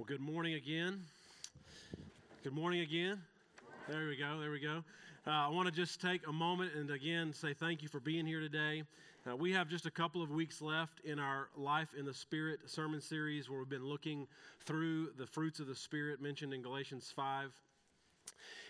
Well, 0.00 0.06
good 0.06 0.22
morning 0.22 0.54
again. 0.54 1.04
Good 2.42 2.54
morning 2.54 2.80
again. 2.80 3.20
There 3.86 4.08
we 4.08 4.16
go. 4.16 4.40
There 4.40 4.50
we 4.50 4.58
go. 4.58 4.82
Uh, 5.26 5.30
I 5.30 5.48
want 5.48 5.68
to 5.68 5.74
just 5.74 6.00
take 6.00 6.26
a 6.26 6.32
moment 6.32 6.72
and 6.74 6.90
again 6.90 7.34
say 7.34 7.52
thank 7.52 7.82
you 7.82 7.88
for 7.88 8.00
being 8.00 8.24
here 8.24 8.40
today. 8.40 8.84
Uh, 9.30 9.36
we 9.36 9.52
have 9.52 9.68
just 9.68 9.84
a 9.84 9.90
couple 9.90 10.22
of 10.22 10.30
weeks 10.30 10.62
left 10.62 11.00
in 11.04 11.18
our 11.18 11.48
Life 11.54 11.90
in 11.98 12.06
the 12.06 12.14
Spirit 12.14 12.60
sermon 12.64 13.02
series 13.02 13.50
where 13.50 13.58
we've 13.58 13.68
been 13.68 13.84
looking 13.84 14.26
through 14.64 15.10
the 15.18 15.26
fruits 15.26 15.60
of 15.60 15.66
the 15.66 15.76
Spirit 15.76 16.22
mentioned 16.22 16.54
in 16.54 16.62
Galatians 16.62 17.12
5. 17.14 17.52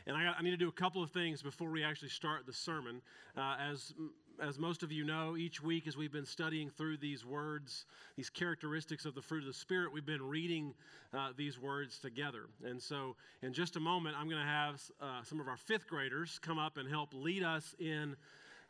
And 0.09 0.17
I, 0.17 0.25
got, 0.25 0.37
I, 0.37 0.43
need 0.43 0.51
to 0.51 0.57
do 0.57 0.69
a 0.69 0.73
couple 0.73 1.01
of 1.01 1.13
things 1.13 1.43
before 1.43 1.71
we 1.71 1.85
actually 1.85 2.09
start 2.09 2.45
the 2.45 2.53
sermon. 2.53 3.03
Uh, 3.37 3.55
as 3.71 3.95
as 4.41 4.59
most 4.59 4.83
of 4.83 4.91
you 4.91 5.05
know, 5.05 5.37
each 5.37 5.63
week 5.63 5.87
as 5.87 5.97
we've 5.97 6.13
been 6.13 6.27
studying 6.27 6.71
through 6.71 6.97
these 6.97 7.25
words, 7.25 7.85
these 8.17 8.31
characteristics 8.31 9.05
of 9.05 9.15
the 9.15 9.21
fruit 9.23 9.41
of 9.41 9.47
the 9.47 9.53
Spirit, 9.53 9.93
we've 9.93 10.07
been 10.07 10.23
reading 10.23 10.73
uh, 11.13 11.31
these 11.37 11.59
words 11.59 11.99
together. 11.99 12.47
And 12.65 12.81
so, 12.81 13.17
in 13.43 13.53
just 13.53 13.77
a 13.77 13.81
moment, 13.81 14.17
I'm 14.19 14.29
going 14.29 14.41
to 14.41 14.49
have 14.49 14.81
uh, 15.01 15.23
some 15.25 15.41
of 15.41 15.49
our 15.49 15.57
fifth 15.57 15.87
graders 15.87 16.39
come 16.41 16.59
up 16.59 16.79
and 16.79 16.89
help 16.89 17.11
lead 17.13 17.43
us 17.43 17.75
in 17.79 18.17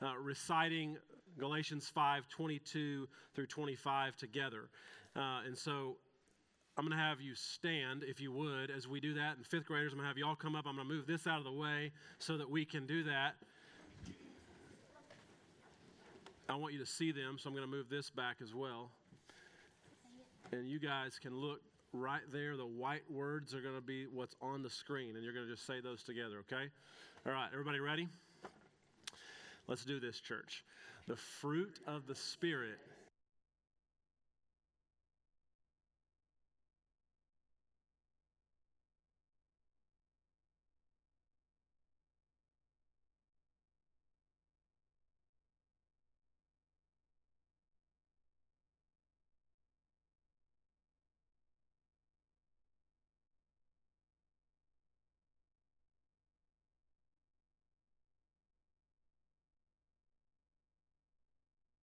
uh, 0.02 0.14
reciting 0.20 0.96
Galatians 1.38 1.88
5 1.88 2.28
22 2.28 3.08
through 3.34 3.46
25 3.46 4.16
together. 4.16 4.68
Uh, 5.14 5.40
and 5.46 5.56
so, 5.56 5.96
I'm 6.76 6.84
going 6.86 6.96
to 6.96 7.02
have 7.02 7.20
you 7.20 7.34
stand, 7.34 8.04
if 8.04 8.20
you 8.20 8.32
would, 8.32 8.70
as 8.70 8.88
we 8.88 9.00
do 9.00 9.14
that. 9.14 9.36
And 9.36 9.46
fifth 9.46 9.66
graders, 9.66 9.92
I'm 9.92 9.98
going 9.98 10.04
to 10.04 10.08
have 10.08 10.18
you 10.18 10.26
all 10.26 10.36
come 10.36 10.56
up. 10.56 10.64
I'm 10.66 10.76
going 10.76 10.88
to 10.88 10.94
move 10.94 11.06
this 11.06 11.26
out 11.26 11.38
of 11.38 11.44
the 11.44 11.52
way 11.52 11.92
so 12.18 12.38
that 12.38 12.48
we 12.48 12.64
can 12.64 12.86
do 12.86 13.04
that. 13.04 13.34
I 16.50 16.56
want 16.56 16.72
you 16.72 16.80
to 16.80 16.86
see 16.86 17.12
them, 17.12 17.38
so 17.38 17.48
I'm 17.48 17.54
going 17.54 17.64
to 17.64 17.70
move 17.70 17.88
this 17.88 18.10
back 18.10 18.38
as 18.42 18.52
well. 18.52 18.90
And 20.50 20.68
you 20.68 20.80
guys 20.80 21.16
can 21.20 21.36
look 21.36 21.60
right 21.92 22.22
there. 22.32 22.56
The 22.56 22.66
white 22.66 23.08
words 23.08 23.54
are 23.54 23.60
going 23.60 23.76
to 23.76 23.80
be 23.80 24.06
what's 24.12 24.34
on 24.42 24.64
the 24.64 24.70
screen, 24.70 25.14
and 25.14 25.24
you're 25.24 25.32
going 25.32 25.46
to 25.46 25.52
just 25.52 25.64
say 25.64 25.80
those 25.80 26.02
together, 26.02 26.38
okay? 26.40 26.68
All 27.24 27.32
right, 27.32 27.48
everybody 27.52 27.78
ready? 27.78 28.08
Let's 29.68 29.84
do 29.84 30.00
this, 30.00 30.18
church. 30.18 30.64
The 31.06 31.14
fruit 31.14 31.78
of 31.86 32.08
the 32.08 32.16
Spirit 32.16 32.78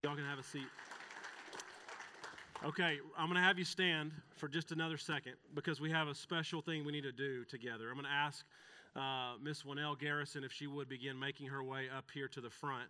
Y'all 0.07 0.15
can 0.15 0.23
have 0.23 0.39
a 0.39 0.43
seat. 0.43 0.69
Okay, 2.63 2.99
I'm 3.17 3.25
going 3.25 3.35
to 3.35 3.45
have 3.45 3.59
you 3.59 3.65
stand 3.65 4.13
for 4.37 4.47
just 4.47 4.71
another 4.71 4.95
second 4.95 5.33
because 5.53 5.81
we 5.81 5.91
have 5.91 6.07
a 6.07 6.15
special 6.15 6.61
thing 6.61 6.85
we 6.85 6.93
need 6.93 7.03
to 7.03 7.11
do 7.11 7.43
together. 7.43 7.89
I'm 7.89 7.95
going 7.95 8.05
to 8.05 8.09
ask 8.09 8.45
uh, 8.95 9.33
Miss 9.43 9.63
Winnell 9.63 9.99
Garrison 9.99 10.45
if 10.45 10.53
she 10.53 10.65
would 10.65 10.87
begin 10.87 11.19
making 11.19 11.47
her 11.47 11.61
way 11.61 11.87
up 11.93 12.05
here 12.13 12.29
to 12.29 12.39
the 12.39 12.49
front. 12.49 12.87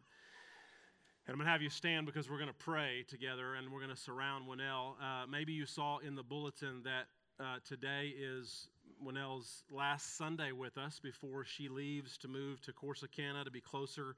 And 1.26 1.34
I'm 1.34 1.38
going 1.38 1.48
to 1.48 1.52
have 1.52 1.64
you 1.64 1.72
stand 1.72 2.06
because 2.06 2.30
we're 2.30 2.38
going 2.38 2.50
to 2.50 2.64
pray 2.64 3.04
together 3.10 3.56
and 3.56 3.74
we're 3.74 3.82
going 3.82 3.96
to 3.96 4.00
surround 4.00 4.46
Winnell. 4.48 4.92
Uh, 5.02 5.26
maybe 5.28 5.54
you 5.54 5.66
saw 5.66 5.98
in 5.98 6.14
the 6.14 6.22
bulletin 6.22 6.84
that 6.84 7.08
uh, 7.44 7.58
today 7.68 8.14
is 8.16 8.68
Winnell's 9.04 9.64
last 9.72 10.18
Sunday 10.18 10.52
with 10.52 10.78
us 10.78 11.00
before 11.00 11.44
she 11.44 11.68
leaves 11.68 12.16
to 12.20 12.28
move 12.28 12.62
to 12.62 12.74
Corsicana 12.74 13.44
to 13.44 13.50
be 13.50 13.60
closer 13.60 14.16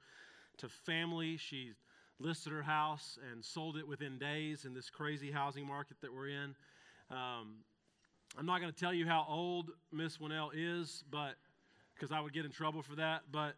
to 0.58 0.68
family. 0.68 1.38
She's 1.38 1.76
listed 2.20 2.52
her 2.52 2.62
house 2.62 3.18
and 3.32 3.44
sold 3.44 3.76
it 3.76 3.88
within 3.88 4.18
days 4.18 4.64
in 4.64 4.74
this 4.74 4.90
crazy 4.90 5.30
housing 5.30 5.66
market 5.66 5.96
that 6.02 6.14
we're 6.14 6.28
in. 6.28 6.54
Um, 7.10 7.56
I'm 8.38 8.46
not 8.46 8.60
going 8.60 8.72
to 8.72 8.78
tell 8.78 8.94
you 8.94 9.06
how 9.06 9.26
old 9.28 9.70
Miss 9.90 10.18
Winnell 10.18 10.50
is, 10.54 11.02
but 11.10 11.34
because 11.94 12.12
I 12.12 12.20
would 12.20 12.32
get 12.32 12.44
in 12.44 12.52
trouble 12.52 12.82
for 12.82 12.94
that. 12.96 13.22
But 13.32 13.54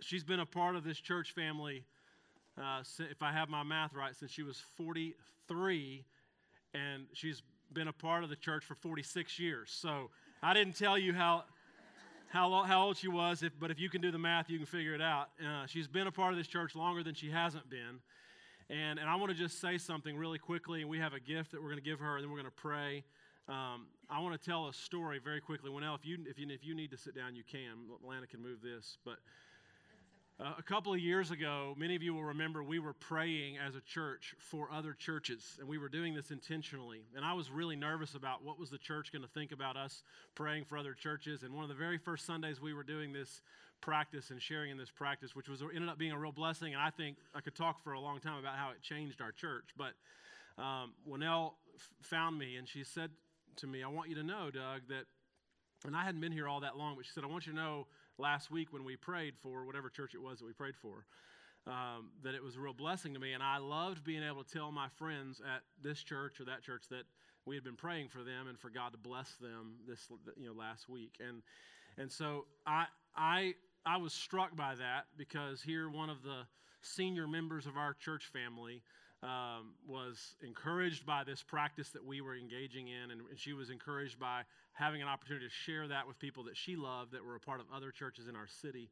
she's 0.00 0.24
been 0.24 0.40
a 0.40 0.46
part 0.46 0.76
of 0.76 0.84
this 0.84 0.98
church 0.98 1.32
family, 1.32 1.84
uh, 2.60 2.82
if 3.10 3.22
I 3.22 3.32
have 3.32 3.48
my 3.48 3.62
math 3.62 3.94
right, 3.94 4.16
since 4.16 4.30
she 4.30 4.42
was 4.42 4.60
43, 4.76 6.04
and 6.74 7.06
she's 7.12 7.42
been 7.72 7.88
a 7.88 7.92
part 7.92 8.24
of 8.24 8.30
the 8.30 8.36
church 8.36 8.64
for 8.64 8.74
46 8.74 9.38
years. 9.38 9.70
So 9.70 10.10
I 10.42 10.54
didn't 10.54 10.76
tell 10.76 10.98
you 10.98 11.12
how 11.12 11.44
how, 12.28 12.62
how 12.64 12.86
old 12.86 12.96
she 12.96 13.08
was, 13.08 13.42
if, 13.42 13.52
but 13.58 13.70
if 13.70 13.78
you 13.78 13.88
can 13.88 14.00
do 14.00 14.10
the 14.10 14.18
math, 14.18 14.50
you 14.50 14.58
can 14.58 14.66
figure 14.66 14.94
it 14.94 15.00
out. 15.00 15.28
Uh, 15.40 15.66
she's 15.66 15.86
been 15.86 16.06
a 16.06 16.12
part 16.12 16.32
of 16.32 16.38
this 16.38 16.46
church 16.46 16.74
longer 16.74 17.02
than 17.02 17.14
she 17.14 17.30
hasn't 17.30 17.68
been. 17.70 18.00
And, 18.68 18.98
and 18.98 19.08
I 19.08 19.14
want 19.14 19.30
to 19.30 19.36
just 19.36 19.60
say 19.60 19.78
something 19.78 20.16
really 20.16 20.38
quickly, 20.38 20.80
and 20.80 20.90
we 20.90 20.98
have 20.98 21.12
a 21.12 21.20
gift 21.20 21.52
that 21.52 21.62
we're 21.62 21.68
going 21.70 21.82
to 21.82 21.88
give 21.88 22.00
her, 22.00 22.16
and 22.16 22.24
then 22.24 22.30
we're 22.30 22.40
going 22.40 22.50
to 22.50 22.60
pray. 22.60 23.04
Um, 23.48 23.86
I 24.10 24.20
want 24.20 24.40
to 24.40 24.44
tell 24.44 24.66
a 24.66 24.72
story 24.72 25.20
very 25.22 25.40
quickly. 25.40 25.70
Now, 25.80 25.94
if 25.94 26.04
you, 26.04 26.18
if, 26.26 26.36
you, 26.38 26.48
if 26.50 26.64
you 26.64 26.74
need 26.74 26.90
to 26.90 26.96
sit 26.96 27.14
down, 27.14 27.36
you 27.36 27.44
can. 27.46 27.86
Lana 28.04 28.26
can 28.26 28.42
move 28.42 28.60
this. 28.60 28.98
But 29.04 29.18
uh, 30.38 30.52
a 30.58 30.62
couple 30.62 30.92
of 30.92 31.00
years 31.00 31.30
ago, 31.30 31.74
many 31.78 31.96
of 31.96 32.02
you 32.02 32.12
will 32.12 32.24
remember 32.24 32.62
we 32.62 32.78
were 32.78 32.92
praying 32.92 33.56
as 33.56 33.74
a 33.74 33.80
church 33.80 34.34
for 34.38 34.70
other 34.70 34.92
churches, 34.92 35.56
and 35.58 35.66
we 35.66 35.78
were 35.78 35.88
doing 35.88 36.14
this 36.14 36.30
intentionally. 36.30 37.00
And 37.16 37.24
I 37.24 37.32
was 37.32 37.50
really 37.50 37.74
nervous 37.74 38.14
about 38.14 38.44
what 38.44 38.58
was 38.58 38.68
the 38.68 38.76
church 38.76 39.12
going 39.12 39.22
to 39.22 39.28
think 39.28 39.50
about 39.50 39.78
us 39.78 40.02
praying 40.34 40.66
for 40.66 40.76
other 40.76 40.92
churches. 40.92 41.42
And 41.42 41.54
one 41.54 41.62
of 41.62 41.70
the 41.70 41.74
very 41.74 41.96
first 41.96 42.26
Sundays 42.26 42.60
we 42.60 42.74
were 42.74 42.82
doing 42.82 43.14
this 43.14 43.40
practice 43.80 44.30
and 44.30 44.40
sharing 44.42 44.70
in 44.70 44.76
this 44.76 44.90
practice, 44.90 45.34
which 45.34 45.48
was 45.48 45.62
ended 45.62 45.88
up 45.88 45.96
being 45.96 46.12
a 46.12 46.18
real 46.18 46.32
blessing. 46.32 46.74
And 46.74 46.82
I 46.82 46.90
think 46.90 47.16
I 47.34 47.40
could 47.40 47.54
talk 47.54 47.82
for 47.82 47.94
a 47.94 48.00
long 48.00 48.20
time 48.20 48.38
about 48.38 48.56
how 48.56 48.70
it 48.72 48.82
changed 48.82 49.22
our 49.22 49.32
church. 49.32 49.70
But 49.74 49.94
um, 50.62 50.92
Winnell 51.08 51.52
f- 51.76 51.88
found 52.02 52.38
me, 52.38 52.56
and 52.56 52.68
she 52.68 52.84
said 52.84 53.10
to 53.56 53.66
me, 53.66 53.82
"I 53.82 53.88
want 53.88 54.10
you 54.10 54.16
to 54.16 54.22
know, 54.22 54.50
Doug, 54.50 54.82
that." 54.88 55.06
And 55.86 55.94
I 55.94 56.04
hadn't 56.04 56.20
been 56.20 56.32
here 56.32 56.48
all 56.48 56.60
that 56.60 56.76
long, 56.76 56.94
but 56.96 57.06
she 57.06 57.12
said, 57.12 57.24
"I 57.24 57.26
want 57.26 57.46
you 57.46 57.52
to 57.52 57.58
know." 57.58 57.86
Last 58.18 58.50
week 58.50 58.72
when 58.72 58.84
we 58.84 58.96
prayed 58.96 59.34
for 59.40 59.64
whatever 59.64 59.88
church 59.88 60.14
it 60.14 60.22
was 60.22 60.38
that 60.38 60.46
we 60.46 60.52
prayed 60.52 60.76
for. 60.76 61.06
Um, 61.66 62.10
that 62.22 62.34
it 62.36 62.42
was 62.42 62.54
a 62.54 62.60
real 62.60 62.72
blessing 62.72 63.12
to 63.14 63.20
me. 63.20 63.32
And 63.32 63.42
I 63.42 63.58
loved 63.58 64.04
being 64.04 64.22
able 64.22 64.44
to 64.44 64.52
tell 64.52 64.70
my 64.70 64.88
friends 64.88 65.40
at 65.40 65.62
this 65.82 66.00
church 66.00 66.40
or 66.40 66.44
that 66.44 66.62
church 66.62 66.84
that 66.90 67.02
we 67.44 67.56
had 67.56 67.64
been 67.64 67.76
praying 67.76 68.08
for 68.08 68.22
them 68.22 68.46
and 68.48 68.58
for 68.58 68.70
God 68.70 68.92
to 68.92 68.98
bless 68.98 69.32
them 69.40 69.76
this 69.88 70.06
you 70.36 70.46
know 70.46 70.52
last 70.52 70.88
week. 70.88 71.16
And 71.26 71.42
and 71.98 72.10
so 72.10 72.46
I 72.66 72.86
I 73.16 73.54
I 73.84 73.96
was 73.96 74.12
struck 74.12 74.56
by 74.56 74.74
that 74.76 75.06
because 75.16 75.62
here 75.62 75.88
one 75.88 76.10
of 76.10 76.22
the 76.22 76.42
senior 76.82 77.26
members 77.26 77.66
of 77.66 77.76
our 77.76 77.94
church 77.94 78.26
family 78.32 78.82
um, 79.22 79.72
was 79.86 80.36
encouraged 80.42 81.06
by 81.06 81.24
this 81.24 81.42
practice 81.42 81.90
that 81.90 82.04
we 82.04 82.20
were 82.20 82.36
engaging 82.36 82.88
in, 82.88 83.10
and, 83.10 83.22
and, 83.30 83.38
she 83.38 83.54
was 83.54 83.70
encouraged 83.70 84.18
by 84.18 84.42
having 84.72 85.00
an 85.00 85.08
opportunity 85.08 85.46
to 85.46 85.52
share 85.52 85.88
that 85.88 86.06
with 86.06 86.18
people 86.18 86.44
that 86.44 86.56
she 86.56 86.76
loved 86.76 87.12
that 87.12 87.24
were 87.24 87.34
a 87.34 87.40
part 87.40 87.60
of 87.60 87.66
other 87.74 87.90
churches 87.90 88.28
in 88.28 88.36
our 88.36 88.46
city. 88.46 88.90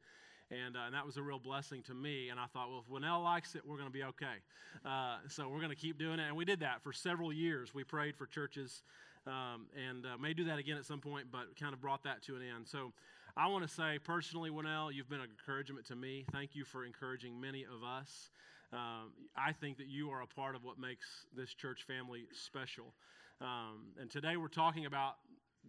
And, 0.50 0.76
uh, 0.76 0.80
and 0.86 0.94
that 0.94 1.04
was 1.04 1.16
a 1.16 1.22
real 1.22 1.38
blessing 1.38 1.82
to 1.84 1.94
me. 1.94 2.28
And 2.30 2.40
I 2.40 2.46
thought, 2.46 2.68
well, 2.70 2.84
if 2.86 2.92
Winnell 2.92 3.22
likes 3.22 3.54
it, 3.54 3.62
we're 3.66 3.76
going 3.76 3.88
to 3.88 3.92
be 3.92 4.04
okay. 4.04 4.42
Uh, 4.84 5.18
so 5.28 5.48
we're 5.48 5.58
going 5.58 5.70
to 5.70 5.76
keep 5.76 5.98
doing 5.98 6.18
it. 6.18 6.26
And 6.26 6.36
we 6.36 6.44
did 6.44 6.60
that 6.60 6.82
for 6.82 6.92
several 6.92 7.32
years. 7.32 7.74
We 7.74 7.84
prayed 7.84 8.16
for 8.16 8.26
churches 8.26 8.82
um, 9.26 9.66
and 9.88 10.04
uh, 10.04 10.18
may 10.18 10.34
do 10.34 10.44
that 10.44 10.58
again 10.58 10.76
at 10.76 10.84
some 10.84 11.00
point, 11.00 11.26
but 11.30 11.58
kind 11.58 11.72
of 11.72 11.80
brought 11.80 12.02
that 12.04 12.22
to 12.24 12.36
an 12.36 12.42
end. 12.42 12.66
So 12.66 12.92
I 13.36 13.48
want 13.48 13.66
to 13.66 13.72
say 13.72 13.98
personally, 14.02 14.50
Winnell, 14.50 14.92
you've 14.92 15.08
been 15.08 15.20
an 15.20 15.30
encouragement 15.30 15.86
to 15.86 15.96
me. 15.96 16.24
Thank 16.30 16.54
you 16.54 16.64
for 16.64 16.84
encouraging 16.84 17.40
many 17.40 17.64
of 17.64 17.82
us. 17.82 18.30
Um, 18.74 19.12
I 19.36 19.52
think 19.52 19.78
that 19.78 19.86
you 19.86 20.10
are 20.10 20.22
a 20.22 20.26
part 20.26 20.56
of 20.56 20.64
what 20.64 20.80
makes 20.80 21.06
this 21.36 21.54
church 21.54 21.84
family 21.86 22.24
special. 22.32 22.92
Um, 23.40 23.92
and 24.00 24.10
today 24.10 24.36
we're 24.36 24.48
talking 24.48 24.86
about 24.86 25.14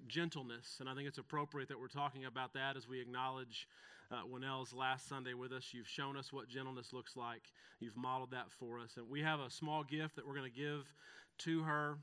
gentleness, 0.08 0.78
and 0.80 0.90
I 0.90 0.96
think 0.96 1.08
it's 1.08 1.20
appropriate 1.20 1.70
that 1.70 1.80
we're 1.80 1.88
talking 1.88 2.26
about 2.26 2.54
that 2.54 2.76
as 2.76 2.88
we 2.88 3.00
acknowledge 3.00 3.68
uh, 4.12 4.22
Winnell's 4.26 4.74
last 4.74 5.08
Sunday 5.08 5.36
with 5.36 5.52
us. 5.52 5.70
You've 5.72 5.88
shown 5.88 6.18
us 6.18 6.34
what 6.34 6.48
gentleness 6.48 6.94
looks 6.94 7.16
like, 7.16 7.44
you've 7.80 7.96
modeled 7.96 8.32
that 8.32 8.48
for 8.60 8.80
us. 8.80 8.98
And 8.98 9.08
we 9.08 9.22
have 9.22 9.40
a 9.40 9.52
small 9.52 9.84
gift 9.84 10.16
that 10.16 10.26
we're 10.26 10.36
going 10.36 10.52
to 10.52 10.60
give 10.60 10.92
to 11.40 11.62
her, 11.62 12.00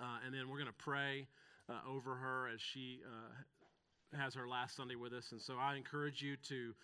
uh, 0.00 0.18
and 0.24 0.32
then 0.32 0.48
we're 0.48 0.58
going 0.58 0.68
to 0.68 0.84
pray 0.84 1.26
uh, 1.68 1.80
over 1.88 2.14
her 2.14 2.48
as 2.54 2.60
she 2.60 3.00
uh, 3.04 4.16
has 4.16 4.34
her 4.34 4.46
last 4.46 4.76
Sunday 4.76 4.94
with 4.94 5.12
us. 5.12 5.32
And 5.32 5.42
so 5.42 5.54
I 5.60 5.74
encourage 5.74 6.22
you 6.22 6.36
to 6.48 6.74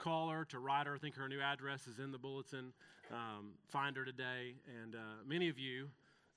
call 0.00 0.30
her, 0.30 0.44
to 0.46 0.58
write 0.58 0.86
her. 0.86 0.94
I 0.94 0.98
think 0.98 1.14
her 1.16 1.28
new 1.28 1.40
address 1.40 1.86
is 1.86 1.98
in 1.98 2.10
the 2.10 2.18
bulletin. 2.18 2.72
Um, 3.12 3.52
find 3.68 3.96
her 3.96 4.04
today. 4.04 4.54
And 4.82 4.94
uh, 4.94 4.98
many 5.26 5.48
of 5.48 5.58
you, 5.58 5.88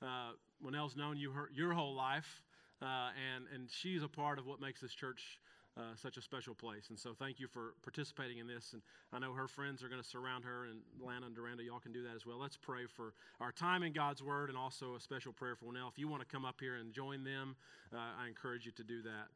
uh, 0.02 0.32
Winnell's 0.64 0.96
known 0.96 1.18
you 1.18 1.32
her, 1.32 1.50
your 1.54 1.74
whole 1.74 1.96
life, 1.96 2.44
uh, 2.82 3.10
and, 3.36 3.46
and 3.54 3.70
she's 3.70 4.04
a 4.04 4.08
part 4.08 4.40
of 4.40 4.46
what 4.46 4.60
makes 4.60 4.82
this 4.82 4.94
church 4.94 5.40
uh, 5.78 5.96
such 5.96 6.18
a 6.18 6.22
special 6.22 6.54
place. 6.54 6.90
And 6.90 7.00
so 7.00 7.14
thank 7.18 7.40
you 7.40 7.48
for 7.48 7.74
participating 7.82 8.38
in 8.38 8.48
this. 8.48 8.74
And 8.74 8.82
I 9.12 9.20
know 9.20 9.34
her 9.34 9.48
friends 9.48 9.82
are 9.82 9.90
going 9.90 10.02
to 10.02 10.08
surround 10.08 10.44
her, 10.44 10.66
and 10.66 10.82
Lana 11.02 11.26
and 11.26 11.36
Duranda, 11.36 11.66
y'all 11.66 11.80
can 11.80 11.92
do 11.92 12.04
that 12.04 12.16
as 12.16 12.26
well. 12.26 12.38
Let's 12.40 12.58
pray 12.58 12.86
for 12.86 13.14
our 13.40 13.52
time 13.52 13.82
in 13.82 13.94
God's 13.94 14.22
Word 14.22 14.50
and 14.50 14.58
also 14.58 14.96
a 14.96 15.00
special 15.00 15.34
prayer 15.34 15.56
for 15.56 15.66
Winnell. 15.66 15.90
If 15.90 15.98
you 15.98 16.08
want 16.08 16.22
to 16.22 16.28
come 16.28 16.46
up 16.46 16.58
here 16.60 16.76
and 16.76 16.94
join 16.94 17.24
them, 17.24 17.56
uh, 17.94 17.98
I 17.98 18.28
encourage 18.28 18.66
you 18.66 18.72
to 18.74 18.84
do 18.84 19.02
that 19.04 19.28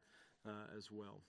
uh, 0.46 0.76
as 0.76 0.90
well. 0.90 1.22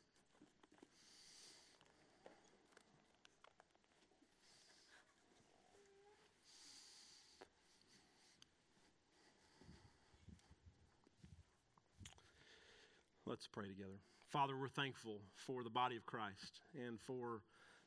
Let's 13.29 13.45
pray 13.45 13.67
together. 13.67 13.99
Father, 14.29 14.57
we're 14.57 14.69
thankful 14.69 15.21
for 15.35 15.63
the 15.63 15.69
body 15.69 15.95
of 15.95 16.03
Christ 16.07 16.61
and 16.73 16.99
for 16.99 17.43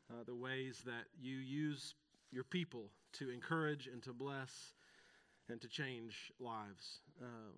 uh, 0.09 0.23
the 0.25 0.37
ways 0.37 0.83
that 0.87 1.07
you 1.21 1.39
use 1.39 1.97
your 2.31 2.45
people 2.45 2.91
to 3.15 3.29
encourage 3.29 3.89
and 3.89 4.01
to 4.05 4.13
bless 4.13 4.75
and 5.49 5.61
to 5.61 5.67
change 5.67 6.31
lives. 6.39 7.01
Um, 7.21 7.55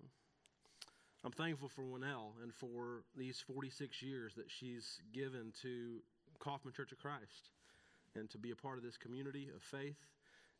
I'm 1.23 1.31
thankful 1.31 1.69
for 1.69 1.83
Winnell 1.83 2.31
and 2.41 2.51
for 2.51 3.03
these 3.15 3.39
46 3.45 4.01
years 4.01 4.33
that 4.33 4.49
she's 4.49 4.99
given 5.13 5.53
to 5.61 5.97
Kaufman 6.39 6.73
Church 6.73 6.91
of 6.91 6.97
Christ 6.97 7.51
and 8.15 8.27
to 8.31 8.39
be 8.39 8.49
a 8.49 8.55
part 8.55 8.79
of 8.79 8.83
this 8.83 8.97
community 8.97 9.49
of 9.55 9.61
faith 9.61 10.07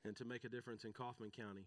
and 0.03 0.15
to 0.15 0.25
make 0.25 0.43
a 0.43 0.49
difference 0.49 0.83
in 0.83 0.93
Kaufman 0.93 1.31
County. 1.31 1.65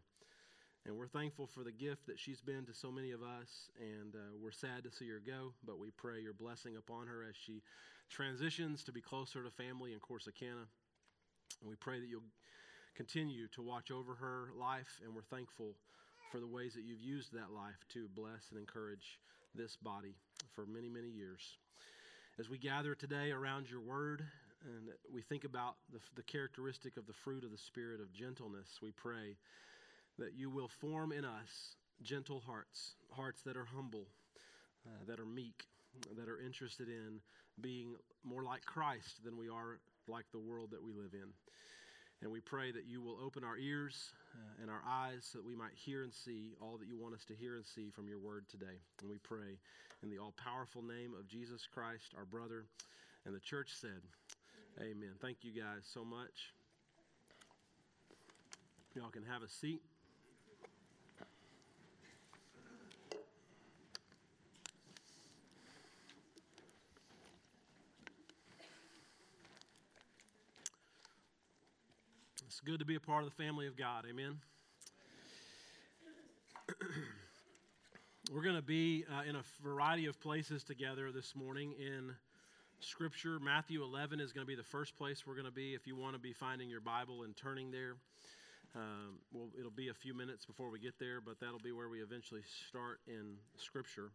And 0.86 0.96
we're 0.96 1.08
thankful 1.08 1.46
for 1.46 1.64
the 1.64 1.72
gift 1.72 2.06
that 2.06 2.18
she's 2.18 2.40
been 2.40 2.64
to 2.64 2.72
so 2.72 2.90
many 2.90 3.10
of 3.10 3.22
us, 3.22 3.70
and 3.78 4.14
uh, 4.14 4.36
we're 4.42 4.50
sad 4.50 4.84
to 4.84 4.90
see 4.90 5.08
her 5.08 5.20
go, 5.24 5.52
but 5.66 5.78
we 5.78 5.90
pray 5.90 6.20
your 6.20 6.32
blessing 6.32 6.76
upon 6.76 7.06
her 7.06 7.24
as 7.28 7.36
she 7.36 7.62
transitions 8.08 8.82
to 8.84 8.92
be 8.92 9.00
closer 9.00 9.42
to 9.42 9.50
family 9.50 9.92
in 9.92 9.98
Corsicana. 9.98 10.64
And 11.60 11.68
we 11.68 11.76
pray 11.76 12.00
that 12.00 12.08
you'll 12.08 12.22
continue 12.94 13.48
to 13.48 13.62
watch 13.62 13.90
over 13.90 14.14
her 14.14 14.50
life, 14.58 15.00
and 15.04 15.14
we're 15.14 15.22
thankful 15.22 15.74
for 16.32 16.40
the 16.40 16.46
ways 16.46 16.74
that 16.74 16.84
you've 16.84 17.00
used 17.00 17.32
that 17.32 17.50
life 17.50 17.84
to 17.90 18.08
bless 18.14 18.50
and 18.50 18.58
encourage 18.58 19.18
this 19.54 19.76
body 19.76 20.14
for 20.54 20.66
many, 20.66 20.88
many 20.88 21.08
years. 21.08 21.56
As 22.38 22.48
we 22.48 22.58
gather 22.58 22.94
today 22.94 23.30
around 23.30 23.68
your 23.70 23.80
word, 23.80 24.24
and 24.64 24.88
we 25.12 25.22
think 25.22 25.44
about 25.44 25.76
the, 25.92 26.00
the 26.16 26.22
characteristic 26.22 26.96
of 26.96 27.06
the 27.06 27.12
fruit 27.12 27.44
of 27.44 27.50
the 27.50 27.58
Spirit 27.58 28.00
of 28.00 28.12
gentleness, 28.12 28.78
we 28.82 28.90
pray 28.92 29.36
that 30.18 30.34
you 30.36 30.50
will 30.50 30.68
form 30.68 31.12
in 31.12 31.24
us 31.24 31.76
gentle 32.02 32.42
hearts, 32.46 32.94
hearts 33.10 33.42
that 33.42 33.56
are 33.56 33.64
humble, 33.64 34.06
uh, 34.86 35.04
that 35.06 35.18
are 35.18 35.26
meek, 35.26 35.64
that 36.16 36.28
are 36.28 36.40
interested 36.40 36.88
in 36.88 37.20
being 37.60 37.94
more 38.24 38.42
like 38.42 38.64
Christ 38.64 39.24
than 39.24 39.36
we 39.36 39.48
are 39.48 39.78
like 40.06 40.24
the 40.32 40.38
world 40.38 40.70
that 40.70 40.82
we 40.82 40.92
live 40.92 41.12
in. 41.12 41.28
And 42.20 42.32
we 42.32 42.40
pray 42.40 42.72
that 42.72 42.86
you 42.86 43.00
will 43.00 43.16
open 43.24 43.44
our 43.44 43.56
ears 43.56 44.12
uh, 44.34 44.62
and 44.62 44.70
our 44.70 44.82
eyes 44.88 45.28
so 45.30 45.38
that 45.38 45.46
we 45.46 45.54
might 45.54 45.74
hear 45.74 46.02
and 46.02 46.12
see 46.12 46.54
all 46.60 46.76
that 46.78 46.88
you 46.88 46.98
want 46.98 47.14
us 47.14 47.24
to 47.26 47.34
hear 47.34 47.54
and 47.56 47.64
see 47.64 47.90
from 47.90 48.08
your 48.08 48.18
word 48.18 48.44
today. 48.48 48.82
And 49.00 49.08
we 49.08 49.18
pray 49.18 49.58
in 50.02 50.10
the 50.10 50.18
all 50.18 50.34
powerful 50.36 50.82
name 50.82 51.14
of 51.18 51.28
Jesus 51.28 51.66
Christ, 51.72 52.14
our 52.16 52.24
brother. 52.24 52.64
And 53.24 53.34
the 53.34 53.40
church 53.40 53.70
said, 53.80 54.02
Amen. 54.80 55.14
Thank 55.20 55.38
you 55.42 55.52
guys 55.52 55.82
so 55.82 56.04
much. 56.04 56.52
Y'all 58.94 59.10
can 59.10 59.24
have 59.24 59.42
a 59.42 59.48
seat. 59.48 59.80
It's 72.46 72.57
good 72.68 72.80
to 72.80 72.84
be 72.84 72.96
a 72.96 73.00
part 73.00 73.24
of 73.24 73.30
the 73.34 73.42
family 73.42 73.66
of 73.66 73.78
God. 73.78 74.04
Amen. 74.06 74.36
We're 78.30 78.42
going 78.42 78.56
to 78.56 78.62
be 78.62 79.06
uh, 79.10 79.22
in 79.26 79.36
a 79.36 79.42
variety 79.62 80.04
of 80.04 80.20
places 80.20 80.64
together 80.64 81.10
this 81.10 81.34
morning 81.34 81.72
in 81.78 82.14
Scripture. 82.80 83.38
Matthew 83.40 83.82
11 83.82 84.20
is 84.20 84.34
going 84.34 84.46
to 84.46 84.46
be 84.46 84.54
the 84.54 84.62
first 84.62 84.98
place 84.98 85.26
we're 85.26 85.32
going 85.32 85.46
to 85.46 85.50
be. 85.50 85.72
If 85.72 85.86
you 85.86 85.96
want 85.96 86.12
to 86.12 86.18
be 86.18 86.34
finding 86.34 86.68
your 86.68 86.82
Bible 86.82 87.22
and 87.22 87.34
turning 87.34 87.70
there, 87.70 87.94
um, 88.76 89.16
well, 89.32 89.48
it'll 89.58 89.70
be 89.70 89.88
a 89.88 89.94
few 89.94 90.12
minutes 90.12 90.44
before 90.44 90.68
we 90.68 90.78
get 90.78 90.98
there, 90.98 91.22
but 91.22 91.40
that'll 91.40 91.60
be 91.60 91.72
where 91.72 91.88
we 91.88 92.02
eventually 92.02 92.42
start 92.68 93.00
in 93.06 93.36
Scripture. 93.56 94.10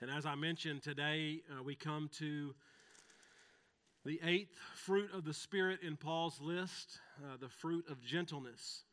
And 0.00 0.10
as 0.10 0.24
I 0.24 0.36
mentioned 0.36 0.82
today, 0.82 1.42
uh, 1.50 1.62
we 1.62 1.74
come 1.74 2.08
to 2.16 2.54
the 4.04 4.20
eighth 4.24 4.56
fruit 4.74 5.10
of 5.12 5.24
the 5.24 5.34
Spirit 5.34 5.80
in 5.82 5.96
Paul's 5.96 6.40
list, 6.40 6.98
uh, 7.22 7.36
the 7.40 7.48
fruit 7.48 7.84
of 7.90 8.02
gentleness. 8.02 8.84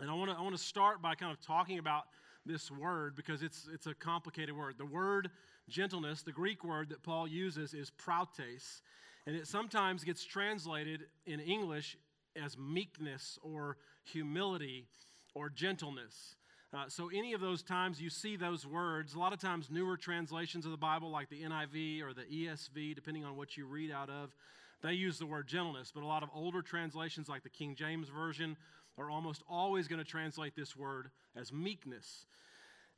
And 0.00 0.10
I 0.10 0.14
want 0.14 0.30
to 0.30 0.36
I 0.36 0.40
want 0.40 0.56
to 0.56 0.62
start 0.62 1.02
by 1.02 1.14
kind 1.14 1.32
of 1.32 1.40
talking 1.40 1.78
about 1.78 2.04
this 2.46 2.70
word 2.70 3.16
because 3.16 3.42
it's 3.42 3.68
it's 3.72 3.86
a 3.86 3.94
complicated 3.94 4.56
word. 4.56 4.74
The 4.78 4.86
word 4.86 5.30
gentleness, 5.68 6.22
the 6.22 6.32
Greek 6.32 6.64
word 6.64 6.90
that 6.90 7.02
Paul 7.02 7.26
uses 7.26 7.74
is 7.74 7.90
prautes, 7.90 8.82
and 9.26 9.34
it 9.34 9.46
sometimes 9.46 10.04
gets 10.04 10.24
translated 10.24 11.06
in 11.26 11.40
English 11.40 11.96
as 12.36 12.58
meekness 12.58 13.38
or 13.42 13.76
humility 14.04 14.86
or 15.34 15.48
gentleness. 15.48 16.36
Uh, 16.74 16.88
so, 16.88 17.08
any 17.14 17.34
of 17.34 17.40
those 17.40 17.62
times 17.62 18.00
you 18.00 18.10
see 18.10 18.36
those 18.36 18.66
words, 18.66 19.14
a 19.14 19.18
lot 19.18 19.32
of 19.32 19.38
times 19.38 19.68
newer 19.70 19.96
translations 19.96 20.64
of 20.64 20.72
the 20.72 20.76
Bible, 20.76 21.08
like 21.08 21.28
the 21.28 21.40
NIV 21.40 22.02
or 22.02 22.12
the 22.12 22.24
ESV, 22.24 22.96
depending 22.96 23.24
on 23.24 23.36
what 23.36 23.56
you 23.56 23.64
read 23.64 23.92
out 23.92 24.10
of, 24.10 24.34
they 24.82 24.92
use 24.92 25.16
the 25.16 25.26
word 25.26 25.46
gentleness. 25.46 25.92
But 25.94 26.02
a 26.02 26.06
lot 26.06 26.24
of 26.24 26.30
older 26.34 26.62
translations, 26.62 27.28
like 27.28 27.44
the 27.44 27.48
King 27.48 27.76
James 27.76 28.08
Version, 28.08 28.56
are 28.98 29.08
almost 29.08 29.42
always 29.48 29.86
going 29.86 30.00
to 30.00 30.04
translate 30.04 30.56
this 30.56 30.76
word 30.76 31.10
as 31.36 31.52
meekness. 31.52 32.26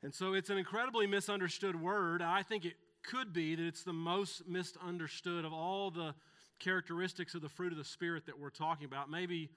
And 0.01 0.11
so, 0.11 0.33
it's 0.33 0.49
an 0.49 0.57
incredibly 0.57 1.05
misunderstood 1.05 1.79
word. 1.79 2.23
I 2.23 2.41
think 2.41 2.65
it 2.65 2.77
could 3.03 3.31
be 3.31 3.53
that 3.53 3.63
it's 3.63 3.83
the 3.83 3.93
most 3.93 4.47
misunderstood 4.47 5.45
of 5.45 5.53
all 5.53 5.91
the 5.91 6.15
characteristics 6.57 7.35
of 7.35 7.43
the 7.43 7.49
fruit 7.49 7.73
of 7.73 7.77
the 7.77 7.85
Spirit 7.85 8.25
that 8.25 8.39
we're 8.39 8.49
talking 8.49 8.85
about. 8.85 9.11
Maybe 9.11 9.51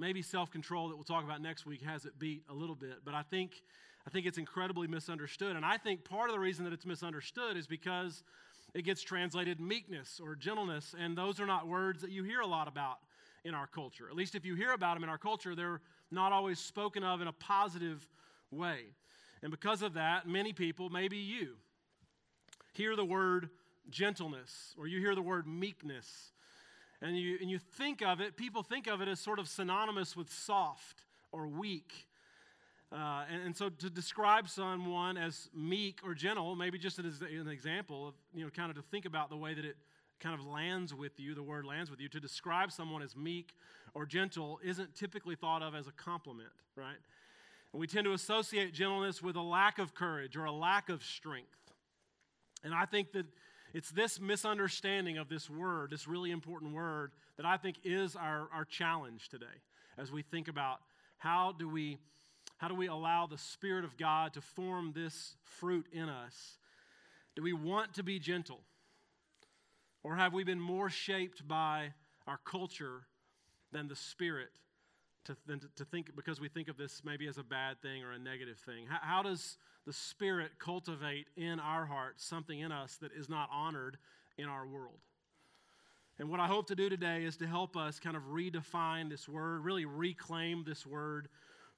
maybe 0.00 0.22
self-control 0.22 0.88
that 0.88 0.96
we'll 0.96 1.04
talk 1.04 1.22
about 1.22 1.42
next 1.42 1.66
week 1.66 1.82
has 1.82 2.06
it 2.06 2.18
beat 2.18 2.42
a 2.48 2.54
little 2.54 2.74
bit 2.74 3.04
but 3.04 3.14
i 3.14 3.22
think 3.22 3.62
i 4.06 4.10
think 4.10 4.24
it's 4.26 4.38
incredibly 4.38 4.88
misunderstood. 4.88 5.54
And 5.56 5.64
i 5.64 5.76
think 5.76 6.04
part 6.04 6.30
of 6.30 6.34
the 6.34 6.40
reason 6.40 6.64
that 6.64 6.72
it's 6.72 6.86
misunderstood 6.86 7.56
is 7.56 7.66
because 7.66 8.24
it 8.74 8.82
gets 8.82 9.02
translated 9.02 9.60
meekness 9.60 10.20
or 10.22 10.34
gentleness 10.34 10.94
and 10.98 11.16
those 11.16 11.38
are 11.38 11.46
not 11.46 11.68
words 11.68 12.00
that 12.00 12.10
you 12.10 12.24
hear 12.24 12.40
a 12.40 12.46
lot 12.46 12.66
about 12.66 12.98
in 13.44 13.54
our 13.54 13.66
culture. 13.66 14.06
At 14.10 14.16
least 14.16 14.34
if 14.34 14.44
you 14.44 14.54
hear 14.54 14.72
about 14.72 14.94
them 14.94 15.04
in 15.04 15.10
our 15.10 15.18
culture 15.18 15.54
they're 15.54 15.80
not 16.10 16.32
always 16.32 16.58
spoken 16.58 17.04
of 17.04 17.20
in 17.20 17.28
a 17.28 17.32
positive 17.32 18.06
way. 18.50 18.80
And 19.42 19.50
because 19.50 19.82
of 19.82 19.94
that 19.94 20.26
many 20.26 20.54
people 20.54 20.88
maybe 20.88 21.18
you 21.18 21.56
hear 22.72 22.96
the 22.96 23.04
word 23.04 23.50
gentleness 23.90 24.74
or 24.78 24.86
you 24.86 24.98
hear 24.98 25.14
the 25.14 25.22
word 25.22 25.46
meekness 25.46 26.32
and 27.02 27.16
you, 27.16 27.38
and 27.40 27.50
you 27.50 27.58
think 27.58 28.02
of 28.02 28.20
it, 28.20 28.36
people 28.36 28.62
think 28.62 28.86
of 28.86 29.00
it 29.00 29.08
as 29.08 29.20
sort 29.20 29.38
of 29.38 29.48
synonymous 29.48 30.16
with 30.16 30.30
soft 30.30 31.04
or 31.32 31.46
weak. 31.46 32.06
Uh, 32.92 33.24
and, 33.32 33.42
and, 33.44 33.56
so 33.56 33.68
to 33.68 33.88
describe 33.88 34.48
someone 34.48 35.16
as 35.16 35.48
meek 35.54 36.00
or 36.04 36.12
gentle, 36.12 36.56
maybe 36.56 36.76
just 36.76 36.98
as 36.98 37.20
an 37.20 37.48
example 37.48 38.08
of, 38.08 38.14
you 38.34 38.44
know, 38.44 38.50
kind 38.50 38.68
of 38.68 38.76
to 38.76 38.82
think 38.82 39.04
about 39.04 39.30
the 39.30 39.36
way 39.36 39.54
that 39.54 39.64
it 39.64 39.76
kind 40.18 40.34
of 40.34 40.44
lands 40.44 40.92
with 40.92 41.18
you, 41.18 41.34
the 41.34 41.42
word 41.42 41.64
lands 41.64 41.88
with 41.88 42.00
you, 42.00 42.08
to 42.08 42.18
describe 42.18 42.72
someone 42.72 43.00
as 43.00 43.16
meek 43.16 43.54
or 43.94 44.04
gentle 44.04 44.58
isn't 44.64 44.94
typically 44.94 45.36
thought 45.36 45.62
of 45.62 45.74
as 45.74 45.86
a 45.86 45.92
compliment, 45.92 46.50
right? 46.74 46.98
And 47.72 47.80
we 47.80 47.86
tend 47.86 48.04
to 48.06 48.12
associate 48.12 48.74
gentleness 48.74 49.22
with 49.22 49.36
a 49.36 49.42
lack 49.42 49.78
of 49.78 49.94
courage 49.94 50.36
or 50.36 50.44
a 50.44 50.52
lack 50.52 50.88
of 50.88 51.04
strength. 51.04 51.48
And 52.64 52.74
I 52.74 52.84
think 52.84 53.12
that 53.12 53.26
it's 53.72 53.90
this 53.90 54.20
misunderstanding 54.20 55.18
of 55.18 55.28
this 55.28 55.48
word, 55.48 55.90
this 55.90 56.08
really 56.08 56.30
important 56.30 56.74
word, 56.74 57.12
that 57.36 57.46
I 57.46 57.56
think 57.56 57.76
is 57.84 58.16
our, 58.16 58.48
our 58.52 58.64
challenge 58.64 59.28
today 59.28 59.46
as 59.98 60.10
we 60.10 60.22
think 60.22 60.48
about 60.48 60.80
how 61.18 61.52
do 61.52 61.68
we 61.68 61.98
how 62.56 62.68
do 62.68 62.74
we 62.74 62.88
allow 62.88 63.26
the 63.26 63.38
Spirit 63.38 63.86
of 63.86 63.96
God 63.96 64.34
to 64.34 64.42
form 64.42 64.92
this 64.94 65.34
fruit 65.42 65.86
in 65.92 66.10
us? 66.10 66.58
Do 67.34 67.42
we 67.42 67.54
want 67.54 67.94
to 67.94 68.02
be 68.02 68.18
gentle? 68.18 68.60
Or 70.02 70.14
have 70.16 70.34
we 70.34 70.44
been 70.44 70.60
more 70.60 70.90
shaped 70.90 71.48
by 71.48 71.94
our 72.26 72.38
culture 72.44 73.06
than 73.72 73.88
the 73.88 73.96
Spirit 73.96 74.50
to, 75.24 75.36
than 75.46 75.60
to, 75.60 75.68
to 75.76 75.84
think, 75.86 76.14
because 76.14 76.38
we 76.38 76.50
think 76.50 76.68
of 76.68 76.76
this 76.76 77.00
maybe 77.02 77.26
as 77.28 77.38
a 77.38 77.42
bad 77.42 77.80
thing 77.80 78.02
or 78.02 78.12
a 78.12 78.18
negative 78.18 78.58
thing? 78.58 78.84
How, 78.86 78.98
how 79.00 79.22
does 79.22 79.56
the 79.86 79.92
Spirit 79.92 80.52
cultivate 80.58 81.26
in 81.36 81.58
our 81.58 81.86
hearts 81.86 82.24
something 82.24 82.58
in 82.58 82.72
us 82.72 82.96
that 82.96 83.12
is 83.12 83.28
not 83.28 83.48
honored 83.52 83.96
in 84.36 84.46
our 84.46 84.66
world. 84.66 84.98
And 86.18 86.28
what 86.28 86.38
I 86.38 86.46
hope 86.46 86.66
to 86.66 86.74
do 86.74 86.90
today 86.90 87.24
is 87.24 87.38
to 87.38 87.46
help 87.46 87.76
us 87.76 87.98
kind 87.98 88.16
of 88.16 88.24
redefine 88.24 89.08
this 89.08 89.26
word, 89.26 89.64
really 89.64 89.86
reclaim 89.86 90.64
this 90.64 90.86
word 90.86 91.28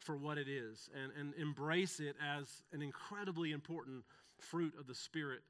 for 0.00 0.16
what 0.16 0.36
it 0.36 0.48
is, 0.48 0.90
and, 1.00 1.12
and 1.18 1.32
embrace 1.40 2.00
it 2.00 2.16
as 2.20 2.64
an 2.72 2.82
incredibly 2.82 3.52
important 3.52 4.02
fruit 4.40 4.74
of 4.80 4.88
the 4.88 4.94
Spirit 4.94 5.42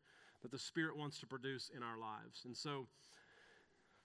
that 0.42 0.50
the 0.50 0.58
Spirit 0.58 0.96
wants 0.96 1.18
to 1.20 1.26
produce 1.26 1.70
in 1.74 1.82
our 1.82 1.96
lives. 1.96 2.42
And 2.44 2.54
so, 2.54 2.86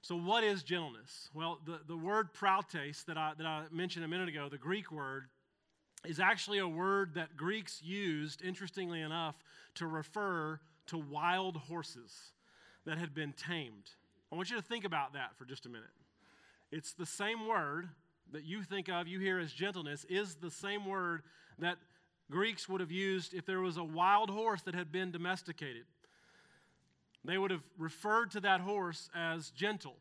so 0.01 0.16
what 0.16 0.46
is 0.46 0.63
gentleness? 0.63 1.30
Well, 1.34 1.60
the, 1.66 1.82
the 1.86 1.98
word 1.98 2.34
prautes 2.34 3.04
that 3.08 3.18
I, 3.18 3.34
that 3.38 3.46
I 3.46 3.63
mentioned 3.72 4.06
a 4.06 4.08
minute 4.08 4.30
ago, 4.30 4.48
the 4.50 4.58
Greek 4.58 4.89
word, 4.89 5.25
is 6.06 6.20
actually 6.20 6.60
a 6.60 6.68
word 6.68 7.16
that 7.16 7.36
Greeks 7.36 7.82
used, 7.84 8.42
interestingly 8.44 9.01
enough, 9.01 9.36
to 9.75 9.88
refer 9.88 10.60
to 10.88 10.98
wild 10.98 11.58
horses 11.58 12.32
that 12.86 12.98
had 12.98 13.13
been 13.13 13.34
tamed. 13.34 13.92
I 14.32 14.36
want 14.36 14.50
you 14.50 14.56
to 14.58 14.62
think 14.62 14.86
about 14.86 15.13
that 15.13 15.36
for 15.38 15.46
just 15.46 15.66
a 15.66 15.70
minute. 15.70 15.89
It's 16.72 16.94
the 16.94 17.06
same 17.06 17.48
word 17.48 17.89
that 18.32 18.44
you 18.44 18.63
think 18.63 18.89
of, 18.89 19.08
you 19.08 19.20
hear 19.20 19.39
as 19.39 19.51
gentleness, 19.54 20.06
is 20.10 20.36
the 20.36 20.51
same 20.51 20.86
word 20.86 21.24
that 21.60 21.77
Greeks 22.30 22.68
would 22.68 22.82
have 22.82 22.92
used 22.92 23.34
if 23.34 23.46
there 23.46 23.62
was 23.62 23.77
a 23.77 23.84
wild 23.84 24.30
horse 24.30 24.62
that 24.63 24.75
had 24.75 24.92
been 24.92 25.12
domesticated. 25.12 25.86
They 27.24 27.38
would 27.38 27.51
have 27.51 27.63
referred 27.77 28.32
to 28.32 28.42
that 28.42 28.62
horse 28.62 29.10
as 29.16 29.50
gentle. 29.51 29.96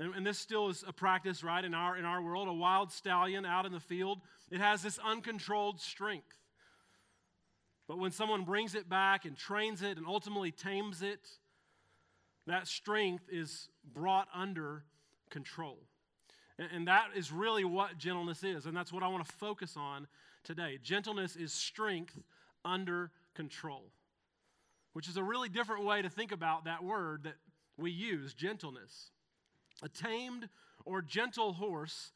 And, 0.00 0.14
and, 0.14 0.26
this 0.26 0.38
still 0.38 0.70
is 0.70 0.82
a 0.88 0.94
practice, 0.94 1.44
right, 1.44 1.62
in 1.62 1.74
our, 1.74 1.96
in 1.96 2.06
our 2.06 2.22
world. 2.22 2.48
A 2.48 2.52
wild 2.52 2.90
stallion 2.90 3.44
out 3.44 3.66
in 3.66 3.72
the 3.72 3.80
field, 3.80 4.20
it 4.50 4.58
has 4.58 4.82
this 4.82 4.98
uncontrolled 4.98 5.78
strength. 5.78 6.34
But 7.86 7.98
when 7.98 8.10
someone 8.10 8.44
brings 8.44 8.74
it 8.74 8.88
back 8.88 9.26
and 9.26 9.36
trains 9.36 9.82
it 9.82 9.98
and 9.98 10.06
ultimately 10.06 10.52
tames 10.52 11.02
it, 11.02 11.28
that 12.46 12.66
strength 12.66 13.24
is 13.30 13.68
brought 13.92 14.28
under 14.34 14.84
control. 15.28 15.78
And, 16.58 16.68
and 16.74 16.88
that 16.88 17.08
is 17.14 17.30
really 17.30 17.64
what 17.64 17.98
gentleness 17.98 18.42
is. 18.42 18.64
And 18.64 18.74
that's 18.74 18.92
what 18.92 19.02
I 19.02 19.08
want 19.08 19.26
to 19.26 19.32
focus 19.32 19.76
on 19.76 20.06
today. 20.44 20.78
Gentleness 20.82 21.36
is 21.36 21.52
strength 21.52 22.18
under 22.64 23.10
control, 23.34 23.90
which 24.94 25.08
is 25.08 25.18
a 25.18 25.22
really 25.22 25.50
different 25.50 25.84
way 25.84 26.00
to 26.00 26.08
think 26.08 26.32
about 26.32 26.64
that 26.64 26.82
word 26.82 27.24
that 27.24 27.36
we 27.76 27.90
use 27.90 28.32
gentleness. 28.32 29.10
A 29.82 29.88
tamed 29.88 30.48
or 30.84 31.02
gentle 31.02 31.52
horse, 31.52 32.12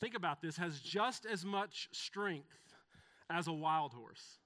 think 0.00 0.14
about 0.14 0.42
this, 0.42 0.56
has 0.56 0.80
just 0.80 1.26
as 1.26 1.44
much 1.44 1.88
strength 1.92 2.74
as 3.30 3.46
a 3.46 3.52
wild 3.52 3.92
horse. 3.92 4.38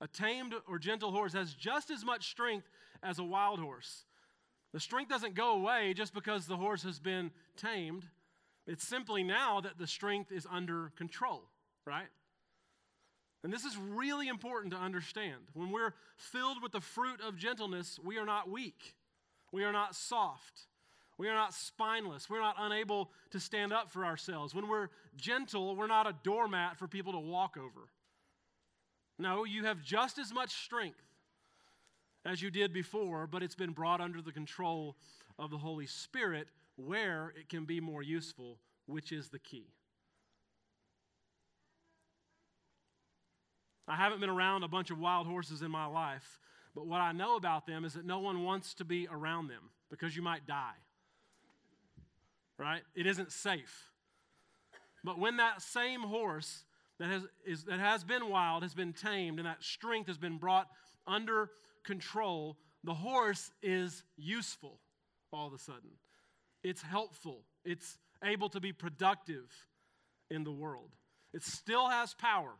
A 0.00 0.08
tamed 0.08 0.54
or 0.68 0.78
gentle 0.78 1.10
horse 1.10 1.32
has 1.32 1.54
just 1.54 1.90
as 1.90 2.04
much 2.04 2.28
strength 2.28 2.68
as 3.02 3.18
a 3.18 3.24
wild 3.24 3.58
horse. 3.58 4.04
The 4.72 4.80
strength 4.80 5.08
doesn't 5.08 5.34
go 5.34 5.52
away 5.52 5.94
just 5.94 6.12
because 6.12 6.46
the 6.46 6.56
horse 6.56 6.82
has 6.82 6.98
been 6.98 7.30
tamed. 7.56 8.04
It's 8.66 8.86
simply 8.86 9.22
now 9.22 9.60
that 9.60 9.78
the 9.78 9.86
strength 9.86 10.32
is 10.32 10.46
under 10.50 10.92
control, 10.96 11.44
right? 11.86 12.08
And 13.42 13.52
this 13.52 13.64
is 13.64 13.76
really 13.78 14.28
important 14.28 14.72
to 14.74 14.78
understand. 14.78 15.42
When 15.54 15.70
we're 15.70 15.94
filled 16.16 16.62
with 16.62 16.72
the 16.72 16.80
fruit 16.80 17.20
of 17.20 17.36
gentleness, 17.36 17.98
we 18.04 18.18
are 18.18 18.26
not 18.26 18.50
weak. 18.50 18.96
We 19.52 19.64
are 19.64 19.72
not 19.72 19.94
soft. 19.94 20.66
We 21.18 21.28
are 21.28 21.34
not 21.34 21.54
spineless. 21.54 22.28
We're 22.28 22.40
not 22.40 22.56
unable 22.58 23.10
to 23.30 23.40
stand 23.40 23.72
up 23.72 23.90
for 23.90 24.04
ourselves. 24.04 24.54
When 24.54 24.68
we're 24.68 24.88
gentle, 25.16 25.74
we're 25.74 25.86
not 25.86 26.06
a 26.06 26.14
doormat 26.22 26.78
for 26.78 26.86
people 26.86 27.12
to 27.12 27.18
walk 27.18 27.56
over. 27.56 27.88
No, 29.18 29.44
you 29.44 29.64
have 29.64 29.82
just 29.82 30.18
as 30.18 30.32
much 30.32 30.52
strength 30.64 31.02
as 32.26 32.42
you 32.42 32.50
did 32.50 32.72
before, 32.72 33.26
but 33.26 33.42
it's 33.42 33.54
been 33.54 33.72
brought 33.72 34.00
under 34.00 34.20
the 34.20 34.32
control 34.32 34.96
of 35.38 35.50
the 35.50 35.58
Holy 35.58 35.86
Spirit 35.86 36.48
where 36.76 37.32
it 37.38 37.48
can 37.48 37.64
be 37.64 37.80
more 37.80 38.02
useful, 38.02 38.58
which 38.84 39.12
is 39.12 39.30
the 39.30 39.38
key. 39.38 39.68
I 43.88 43.96
haven't 43.96 44.20
been 44.20 44.28
around 44.28 44.64
a 44.64 44.68
bunch 44.68 44.90
of 44.90 44.98
wild 44.98 45.26
horses 45.26 45.62
in 45.62 45.70
my 45.70 45.86
life, 45.86 46.38
but 46.74 46.86
what 46.86 47.00
I 47.00 47.12
know 47.12 47.36
about 47.36 47.66
them 47.66 47.84
is 47.84 47.94
that 47.94 48.04
no 48.04 48.18
one 48.18 48.42
wants 48.42 48.74
to 48.74 48.84
be 48.84 49.08
around 49.10 49.48
them 49.48 49.70
because 49.88 50.14
you 50.14 50.22
might 50.22 50.46
die. 50.46 50.74
Right? 52.58 52.82
It 52.94 53.06
isn't 53.06 53.32
safe. 53.32 53.92
But 55.04 55.18
when 55.18 55.36
that 55.36 55.62
same 55.62 56.00
horse 56.00 56.64
that 56.98 57.10
has, 57.10 57.22
is, 57.44 57.64
that 57.64 57.78
has 57.78 58.02
been 58.02 58.28
wild 58.28 58.62
has 58.62 58.74
been 58.74 58.92
tamed 58.92 59.38
and 59.38 59.46
that 59.46 59.62
strength 59.62 60.06
has 60.08 60.18
been 60.18 60.38
brought 60.38 60.68
under 61.06 61.50
control, 61.84 62.56
the 62.82 62.94
horse 62.94 63.50
is 63.62 64.02
useful 64.16 64.80
all 65.32 65.46
of 65.46 65.52
a 65.52 65.58
sudden. 65.58 65.90
It's 66.62 66.82
helpful, 66.82 67.42
it's 67.64 67.98
able 68.24 68.48
to 68.48 68.60
be 68.60 68.72
productive 68.72 69.52
in 70.30 70.42
the 70.42 70.50
world. 70.50 70.90
It 71.32 71.42
still 71.42 71.88
has 71.88 72.14
power, 72.14 72.52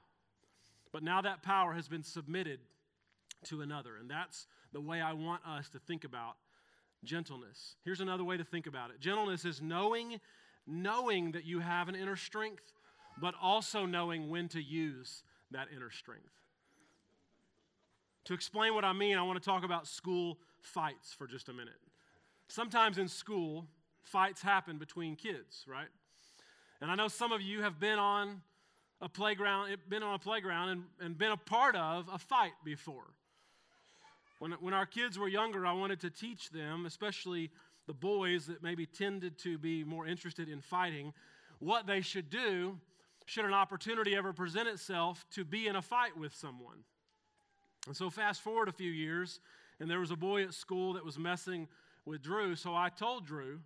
but 0.92 1.02
now 1.02 1.22
that 1.22 1.42
power 1.42 1.72
has 1.72 1.88
been 1.88 2.02
submitted 2.02 2.60
to 3.46 3.62
another. 3.62 3.96
And 3.96 4.10
that's 4.10 4.46
the 4.72 4.80
way 4.80 5.00
I 5.00 5.14
want 5.14 5.42
us 5.46 5.68
to 5.70 5.78
think 5.78 6.04
about 6.04 6.36
gentleness. 7.06 7.76
Here's 7.84 8.00
another 8.00 8.25
way 8.25 8.36
to 8.36 8.44
think 8.44 8.66
about 8.66 8.90
it 8.90 9.00
gentleness 9.00 9.44
is 9.44 9.62
knowing, 9.62 10.20
knowing 10.66 11.32
that 11.32 11.44
you 11.44 11.60
have 11.60 11.88
an 11.88 11.94
inner 11.94 12.16
strength, 12.16 12.72
but 13.20 13.34
also 13.40 13.86
knowing 13.86 14.28
when 14.28 14.48
to 14.48 14.62
use 14.62 15.22
that 15.50 15.68
inner 15.75 15.90
strength. 15.90 16.25
To 18.25 18.34
explain 18.34 18.75
what 18.75 18.84
I 18.84 18.92
mean, 18.92 19.16
I 19.16 19.22
want 19.22 19.40
to 19.40 19.44
talk 19.44 19.64
about 19.64 19.86
school 19.86 20.38
fights 20.60 21.14
for 21.14 21.26
just 21.26 21.48
a 21.48 21.52
minute. 21.52 21.78
Sometimes 22.48 22.98
in 22.98 23.08
school, 23.08 23.66
fights 24.02 24.42
happen 24.42 24.78
between 24.78 25.14
kids, 25.14 25.64
right? 25.68 25.88
And 26.80 26.90
I 26.90 26.96
know 26.96 27.08
some 27.08 27.32
of 27.32 27.40
you 27.40 27.62
have 27.62 27.78
been 27.78 27.98
on 27.98 28.42
a 29.00 29.08
playground, 29.08 29.76
been 29.88 30.02
on 30.02 30.14
a 30.14 30.18
playground 30.18 30.70
and, 30.70 30.84
and 31.00 31.18
been 31.18 31.32
a 31.32 31.36
part 31.36 31.76
of 31.76 32.08
a 32.12 32.18
fight 32.18 32.52
before. 32.64 33.14
When, 34.38 34.52
when 34.52 34.75
our 34.75 34.87
kids 34.87 35.19
were 35.19 35.28
younger, 35.28 35.66
I 35.66 35.73
wanted 35.73 36.00
to 36.00 36.11
teach 36.11 36.50
them, 36.50 36.87
especially 36.87 37.50
the 37.87 37.95
boys 37.95 38.47
that 38.47 38.62
maybe 38.62 38.87
tended 38.87 39.38
to 39.38 39.59
be 39.59 39.85
more 39.85 40.07
interested 40.07 40.49
in 40.49 40.61
fighting, 40.61 41.12
what 41.59 41.87
they 41.87 42.00
should 42.00 42.28
do 42.31 42.78
should 43.25 43.45
an 43.45 43.55
opportunity 43.55 44.14
ever 44.14 44.33
present 44.33 44.69
itself 44.69 45.25
to 45.33 45.45
be 45.45 45.66
in 45.66 45.76
a 45.76 45.83
fight 45.83 46.16
with 46.16 46.35
someone. 46.35 46.85
And 47.87 47.97
so, 47.97 48.11
fast 48.11 48.43
forward 48.43 48.69
a 48.69 48.73
few 48.73 48.90
years, 48.90 49.40
and 49.81 49.90
there 49.90 50.00
was 50.00 50.11
a 50.11 50.16
boy 50.16 50.45
at 50.45 50.55
school 50.55 50.93
that 50.95 51.05
was 51.05 51.19
messing 51.19 51.69
with 52.05 52.23
Drew. 52.23 52.57
So 52.57 52.75
I 52.75 52.88
told 52.88 53.26
Drew 53.26 53.61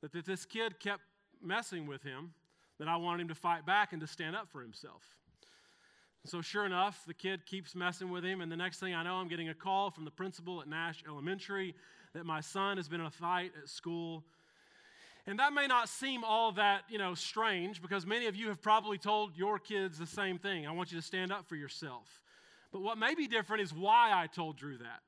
that 0.00 0.14
if 0.14 0.24
this 0.24 0.46
kid 0.46 0.80
kept 0.80 1.02
messing 1.42 1.86
with 1.86 2.02
him, 2.02 2.32
that 2.78 2.88
I 2.88 2.96
wanted 2.96 3.22
him 3.22 3.28
to 3.28 3.34
fight 3.34 3.66
back 3.66 3.92
and 3.92 4.00
to 4.00 4.06
stand 4.06 4.34
up 4.34 4.48
for 4.48 4.62
himself. 4.62 5.02
So, 6.24 6.40
sure 6.40 6.64
enough, 6.64 7.02
the 7.06 7.14
kid 7.14 7.44
keeps 7.46 7.74
messing 7.74 8.10
with 8.10 8.24
him, 8.24 8.40
and 8.40 8.52
the 8.52 8.56
next 8.56 8.78
thing 8.78 8.94
I 8.94 9.02
know, 9.02 9.16
I'm 9.16 9.26
getting 9.26 9.48
a 9.48 9.54
call 9.54 9.90
from 9.90 10.04
the 10.04 10.10
principal 10.10 10.60
at 10.60 10.68
Nash 10.68 11.02
Elementary 11.06 11.74
that 12.14 12.24
my 12.24 12.40
son 12.40 12.76
has 12.76 12.88
been 12.88 13.00
in 13.00 13.06
a 13.06 13.10
fight 13.10 13.50
at 13.60 13.68
school. 13.68 14.22
And 15.26 15.38
that 15.40 15.52
may 15.52 15.66
not 15.66 15.88
seem 15.88 16.22
all 16.22 16.52
that, 16.52 16.82
you 16.88 16.98
know, 16.98 17.14
strange 17.14 17.82
because 17.82 18.06
many 18.06 18.26
of 18.26 18.36
you 18.36 18.48
have 18.48 18.62
probably 18.62 18.98
told 18.98 19.36
your 19.36 19.58
kids 19.58 19.98
the 19.98 20.06
same 20.06 20.38
thing. 20.38 20.66
I 20.66 20.72
want 20.72 20.92
you 20.92 20.98
to 20.98 21.04
stand 21.04 21.32
up 21.32 21.48
for 21.48 21.56
yourself. 21.56 22.20
But 22.72 22.82
what 22.82 22.98
may 22.98 23.14
be 23.14 23.26
different 23.26 23.62
is 23.62 23.72
why 23.72 24.10
I 24.12 24.26
told 24.28 24.56
Drew 24.56 24.78
that. 24.78 25.00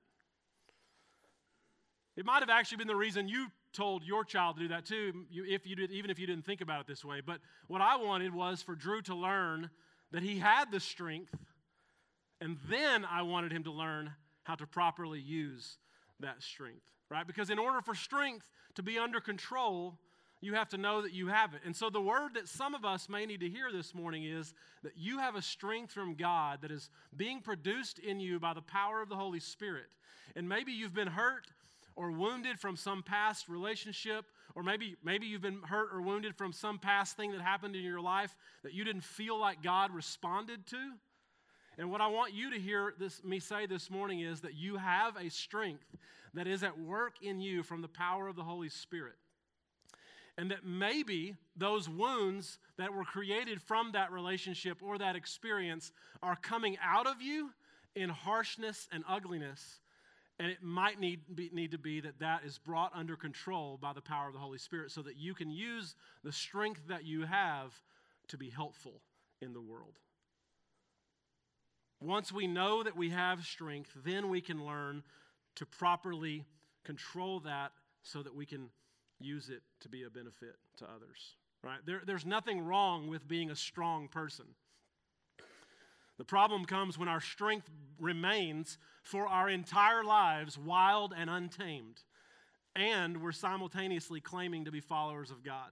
It 2.17 2.25
might 2.25 2.41
have 2.41 2.51
actually 2.51 2.79
been 2.79 2.89
the 2.89 2.97
reason 2.97 3.29
you 3.29 3.49
told 3.73 4.05
your 4.05 4.25
child 4.25 4.57
to 4.57 4.63
do 4.63 4.69
that 4.69 4.85
too, 4.85 5.27
if 5.33 5.67
you 5.67 5.75
did, 5.75 5.91
even 5.91 6.11
if 6.11 6.19
you 6.19 6.27
didn't 6.27 6.45
think 6.45 6.61
about 6.61 6.81
it 6.81 6.87
this 6.87 7.05
way. 7.05 7.21
But 7.25 7.41
what 7.67 7.81
I 7.81 7.97
wanted 7.97 8.33
was 8.33 8.63
for 8.63 8.77
Drew 8.77 9.03
to 9.03 9.15
learn 9.15 9.71
that 10.15 10.23
he 10.23 10.39
had 10.39 10.71
the 10.71 10.79
strength, 10.79 11.35
and 12.41 12.57
then 12.71 13.05
I 13.05 13.23
wanted 13.23 13.51
him 13.51 13.65
to 13.65 13.73
learn 13.73 14.13
how 14.45 14.55
to 14.55 14.65
properly 14.65 15.19
use 15.19 15.77
that 16.21 16.41
strength, 16.41 16.87
right? 17.11 17.27
Because 17.27 17.51
in 17.51 17.59
order 17.59 17.81
for 17.81 17.97
strength 17.97 18.49
to 18.77 18.83
be 18.85 18.97
under 18.97 19.19
control, 19.19 19.99
you 20.41 20.55
have 20.55 20.69
to 20.69 20.79
know 20.79 21.03
that 21.03 21.13
you 21.13 21.27
have 21.27 21.53
it. 21.55 21.63
And 21.65 21.75
so, 21.75 21.91
the 21.91 22.01
word 22.01 22.35
that 22.35 22.47
some 22.47 22.77
of 22.77 22.85
us 22.85 23.09
may 23.09 23.27
need 23.27 23.41
to 23.41 23.49
hear 23.49 23.73
this 23.73 23.93
morning 23.93 24.23
is 24.23 24.55
that 24.85 24.93
you 24.97 25.19
have 25.19 25.35
a 25.35 25.43
strength 25.43 25.93
from 25.93 26.15
God 26.15 26.63
that 26.63 26.71
is 26.71 26.91
being 27.17 27.41
produced 27.41 27.99
in 27.99 28.21
you 28.21 28.39
by 28.39 28.55
the 28.55 28.63
power 28.63 29.03
of 29.03 29.09
the 29.09 29.17
Holy 29.17 29.41
Spirit. 29.41 29.89
And 30.37 30.49
maybe 30.49 30.71
you've 30.71 30.95
been 30.95 31.09
hurt 31.09 31.49
or 31.97 32.13
wounded 32.13 32.61
from 32.61 32.77
some 32.77 33.03
past 33.03 33.49
relationship, 33.49 34.27
or 34.55 34.63
maybe, 34.63 34.97
maybe 35.03 35.27
you've 35.27 35.43
been 35.43 35.63
hurt 35.63 35.89
or 35.93 36.01
wounded 36.01 36.37
from 36.37 36.53
some 36.53 36.79
past 36.79 37.17
thing 37.17 37.33
that 37.33 37.41
happened 37.41 37.75
in 37.75 37.83
your 37.83 38.01
life 38.01 38.37
that 38.63 38.73
you 38.73 38.85
didn't 38.85 39.05
feel 39.05 39.39
like 39.39 39.63
God 39.63 39.93
responded 39.93 40.67
to. 40.69 40.93
And 41.77 41.91
what 41.91 42.01
I 42.01 42.07
want 42.07 42.33
you 42.33 42.51
to 42.53 42.59
hear 42.59 42.95
this, 42.99 43.25
me 43.25 43.41
say 43.41 43.67
this 43.67 43.91
morning 43.91 44.21
is 44.21 44.41
that 44.43 44.55
you 44.55 44.77
have 44.77 45.17
a 45.17 45.29
strength 45.29 45.87
that 46.35 46.47
is 46.47 46.63
at 46.63 46.79
work 46.79 47.15
in 47.21 47.41
you 47.41 47.63
from 47.63 47.83
the 47.83 47.89
power 47.89 48.29
of 48.29 48.37
the 48.37 48.45
Holy 48.45 48.69
Spirit 48.69 49.17
and 50.37 50.51
that 50.51 50.65
maybe 50.65 51.35
those 51.57 51.89
wounds 51.89 52.59
that 52.77 52.93
were 52.93 53.05
created 53.05 53.63
from 53.63 53.93
that 53.93 54.11
relationship 54.13 54.83
or 54.83 54.99
that 54.99 55.17
experience 55.17 55.93
are 56.23 56.37
coming 56.37 56.77
out 56.83 57.07
of 57.07 57.23
you 57.23 57.51
in 57.95 58.09
harshness 58.09 58.89
and 58.91 59.05
ugliness. 59.09 59.81
And 60.39 60.51
it 60.51 60.63
might 60.63 60.99
need, 60.99 61.21
be, 61.35 61.51
need 61.53 61.71
to 61.71 61.79
be 61.79 62.01
that 62.01 62.19
that 62.19 62.45
is 62.45 62.59
brought 62.59 62.93
under 62.95 63.17
control 63.17 63.79
by 63.81 63.93
the 63.93 64.01
power 64.01 64.27
of 64.27 64.33
the 64.33 64.41
Holy 64.41 64.59
Spirit 64.59 64.91
so 64.91 65.01
that 65.03 65.17
you 65.17 65.33
can 65.33 65.49
use 65.49 65.95
the 66.25 66.33
strength 66.33 66.89
that 66.89 67.05
you 67.05 67.25
have 67.25 67.73
to 68.29 68.37
be 68.37 68.51
helpful 68.51 69.01
in 69.41 69.53
the 69.53 69.61
world. 69.61 69.99
Once 72.01 72.33
we 72.33 72.47
know 72.47 72.83
that 72.83 72.97
we 72.97 73.11
have 73.11 73.45
strength, 73.45 73.91
then 74.05 74.29
we 74.29 74.41
can 74.41 74.67
learn 74.67 75.03
to 75.55 75.65
properly 75.65 76.45
control 76.83 77.41
that 77.41 77.73
so 78.03 78.23
that 78.23 78.35
we 78.35 78.45
can 78.45 78.69
use 79.21 79.49
it 79.49 79.63
to 79.81 79.89
be 79.89 80.03
a 80.03 80.11
benefit 80.11 80.57
to 80.77 80.85
others. 80.85 81.37
Right? 81.63 81.79
There, 81.87 82.03
there's 82.05 82.27
nothing 82.27 82.61
wrong 82.61 83.09
with 83.09 83.27
being 83.27 83.51
a 83.51 83.57
strong 83.57 84.09
person. 84.09 84.47
The 86.19 86.25
problem 86.25 86.65
comes 86.65 86.97
when 86.97 87.09
our 87.09 87.21
strength 87.21 87.69
remains 87.99 88.79
for 89.03 89.27
our 89.27 89.49
entire 89.49 90.05
lives 90.05 90.57
wild 90.57 91.13
and 91.17 91.29
untamed, 91.29 92.03
and 92.77 93.21
we're 93.21 93.33
simultaneously 93.33 94.21
claiming 94.21 94.65
to 94.65 94.71
be 94.71 94.81
followers 94.81 95.31
of 95.31 95.43
God. 95.43 95.71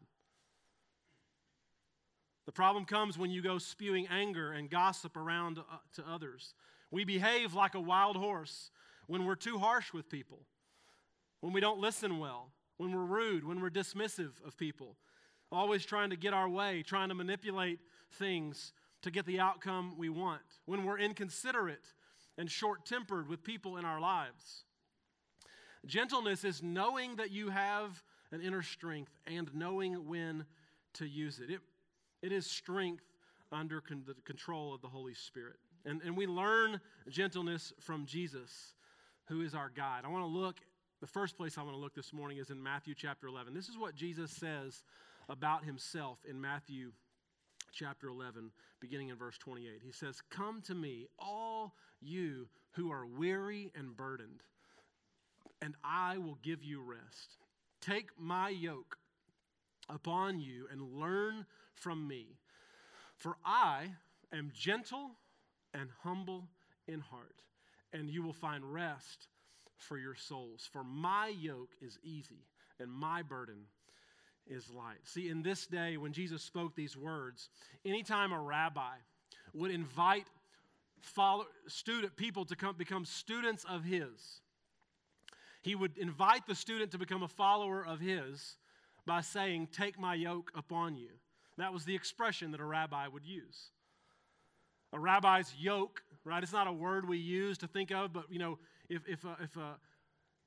The 2.44 2.52
problem 2.52 2.84
comes 2.84 3.16
when 3.16 3.30
you 3.30 3.40
go 3.40 3.58
spewing 3.58 4.08
anger 4.08 4.52
and 4.52 4.68
gossip 4.68 5.16
around 5.16 5.58
uh, 5.58 5.62
to 5.94 6.04
others. 6.08 6.54
We 6.90 7.04
behave 7.04 7.54
like 7.54 7.74
a 7.74 7.80
wild 7.80 8.16
horse 8.16 8.70
when 9.06 9.24
we're 9.24 9.36
too 9.36 9.58
harsh 9.58 9.92
with 9.92 10.08
people, 10.08 10.40
when 11.40 11.52
we 11.52 11.60
don't 11.60 11.78
listen 11.78 12.18
well, 12.18 12.50
when 12.78 12.92
we're 12.92 13.04
rude, 13.04 13.44
when 13.44 13.60
we're 13.60 13.70
dismissive 13.70 14.32
of 14.44 14.56
people, 14.56 14.96
always 15.52 15.84
trying 15.86 16.10
to 16.10 16.16
get 16.16 16.34
our 16.34 16.48
way, 16.48 16.82
trying 16.82 17.10
to 17.10 17.14
manipulate 17.14 17.78
things 18.12 18.72
to 19.02 19.10
get 19.10 19.26
the 19.26 19.40
outcome 19.40 19.94
we 19.96 20.08
want, 20.08 20.42
when 20.66 20.84
we're 20.84 20.98
inconsiderate 20.98 21.86
and 22.38 22.50
short 22.50 22.86
tempered 22.86 23.28
with 23.28 23.42
people 23.44 23.76
in 23.76 23.84
our 23.84 24.00
lives. 24.00 24.64
Gentleness 25.84 26.44
is 26.44 26.62
knowing 26.62 27.16
that 27.16 27.30
you 27.30 27.50
have 27.50 28.02
an 28.30 28.40
inner 28.40 28.62
strength 28.62 29.12
and 29.26 29.52
knowing 29.54 30.08
when 30.08 30.46
to 30.94 31.06
use 31.06 31.40
it. 31.40 31.50
It 31.50 31.60
it 32.22 32.30
is 32.30 32.46
strength 32.46 33.04
under 33.50 33.80
con- 33.80 34.04
the 34.06 34.14
control 34.24 34.72
of 34.72 34.80
the 34.80 34.88
Holy 34.88 35.14
Spirit. 35.14 35.56
And, 35.84 36.00
and 36.02 36.16
we 36.16 36.26
learn 36.26 36.80
gentleness 37.08 37.72
from 37.80 38.06
Jesus, 38.06 38.74
who 39.26 39.42
is 39.42 39.54
our 39.54 39.68
guide. 39.68 40.02
I 40.04 40.08
want 40.08 40.22
to 40.22 40.28
look, 40.28 40.60
the 41.00 41.06
first 41.08 41.36
place 41.36 41.58
I 41.58 41.62
want 41.62 41.74
to 41.74 41.80
look 41.80 41.94
this 41.94 42.12
morning 42.12 42.38
is 42.38 42.50
in 42.50 42.62
Matthew 42.62 42.94
chapter 42.96 43.26
11. 43.26 43.52
This 43.52 43.68
is 43.68 43.76
what 43.76 43.96
Jesus 43.96 44.30
says 44.30 44.84
about 45.28 45.64
himself 45.64 46.18
in 46.28 46.40
Matthew 46.40 46.92
chapter 47.72 48.08
11, 48.08 48.50
beginning 48.80 49.08
in 49.08 49.16
verse 49.16 49.38
28. 49.38 49.80
He 49.84 49.92
says, 49.92 50.20
Come 50.30 50.62
to 50.62 50.74
me, 50.74 51.06
all 51.18 51.74
you 52.00 52.48
who 52.72 52.90
are 52.90 53.06
weary 53.06 53.72
and 53.74 53.96
burdened, 53.96 54.42
and 55.60 55.74
I 55.84 56.18
will 56.18 56.38
give 56.42 56.62
you 56.62 56.82
rest. 56.82 57.36
Take 57.80 58.10
my 58.18 58.48
yoke 58.48 58.96
upon 59.88 60.40
you 60.40 60.66
and 60.70 61.00
learn 61.00 61.46
from 61.74 62.06
me. 62.06 62.38
For 63.16 63.36
I 63.44 63.94
am 64.32 64.52
gentle 64.54 65.12
and 65.74 65.88
humble 66.02 66.48
in 66.86 67.00
heart, 67.00 67.42
and 67.92 68.10
you 68.10 68.22
will 68.22 68.32
find 68.32 68.72
rest 68.72 69.28
for 69.76 69.98
your 69.98 70.14
souls. 70.14 70.68
For 70.72 70.84
my 70.84 71.28
yoke 71.28 71.74
is 71.80 71.98
easy 72.02 72.46
and 72.78 72.90
my 72.90 73.22
burden 73.22 73.66
is 74.46 74.70
light. 74.70 74.98
See, 75.04 75.28
in 75.28 75.42
this 75.42 75.66
day, 75.66 75.96
when 75.96 76.12
Jesus 76.12 76.42
spoke 76.42 76.74
these 76.74 76.96
words, 76.96 77.48
anytime 77.84 78.32
a 78.32 78.40
rabbi 78.40 78.94
would 79.54 79.70
invite 79.70 80.26
follow, 81.00 81.46
student 81.66 82.16
people 82.16 82.44
to 82.46 82.56
come 82.56 82.76
become 82.76 83.04
students 83.04 83.64
of 83.68 83.84
his, 83.84 84.40
he 85.62 85.74
would 85.74 85.96
invite 85.98 86.46
the 86.46 86.54
student 86.54 86.90
to 86.92 86.98
become 86.98 87.22
a 87.22 87.28
follower 87.28 87.84
of 87.86 88.00
his 88.00 88.56
by 89.06 89.20
saying, 89.20 89.68
Take 89.72 89.98
my 89.98 90.14
yoke 90.14 90.50
upon 90.54 90.96
you. 90.96 91.10
That 91.58 91.72
was 91.72 91.84
the 91.84 91.94
expression 91.94 92.50
that 92.52 92.60
a 92.60 92.64
rabbi 92.64 93.06
would 93.06 93.24
use. 93.24 93.70
A 94.92 94.98
rabbi's 94.98 95.54
yoke, 95.58 96.02
right? 96.24 96.42
It's 96.42 96.52
not 96.52 96.66
a 96.66 96.72
word 96.72 97.08
we 97.08 97.18
use 97.18 97.58
to 97.58 97.66
think 97.66 97.90
of, 97.90 98.12
but 98.12 98.24
you 98.30 98.38
know, 98.38 98.58
if, 98.88 99.02
if, 99.08 99.24
a, 99.24 99.36
if, 99.42 99.56
a, 99.56 99.76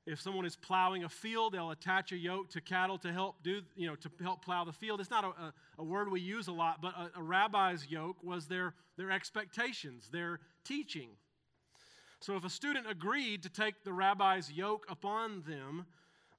if 0.06 0.20
someone 0.20 0.46
is 0.46 0.56
plowing 0.56 1.04
a 1.04 1.08
field, 1.08 1.54
they'll 1.54 1.72
attach 1.72 2.12
a 2.12 2.16
yoke 2.16 2.50
to 2.50 2.60
cattle 2.60 2.96
to 2.98 3.12
help 3.12 3.42
do, 3.42 3.62
you 3.74 3.88
know, 3.88 3.96
to 3.96 4.10
help 4.22 4.44
plow 4.44 4.64
the 4.64 4.72
field. 4.72 5.00
It's 5.00 5.10
not 5.10 5.24
a, 5.24 5.28
a, 5.28 5.54
a 5.78 5.84
word 5.84 6.10
we 6.10 6.20
use 6.20 6.46
a 6.46 6.52
lot, 6.52 6.80
but 6.80 6.94
a, 6.96 7.18
a 7.18 7.22
rabbi's 7.22 7.86
yoke 7.88 8.16
was 8.22 8.46
their, 8.46 8.74
their 8.96 9.10
expectations, 9.10 10.08
their 10.12 10.40
teaching. 10.64 11.08
So 12.20 12.36
if 12.36 12.44
a 12.44 12.50
student 12.50 12.86
agreed 12.88 13.42
to 13.42 13.48
take 13.48 13.84
the 13.84 13.92
rabbi's 13.92 14.50
yoke 14.50 14.86
upon 14.88 15.42
them, 15.46 15.86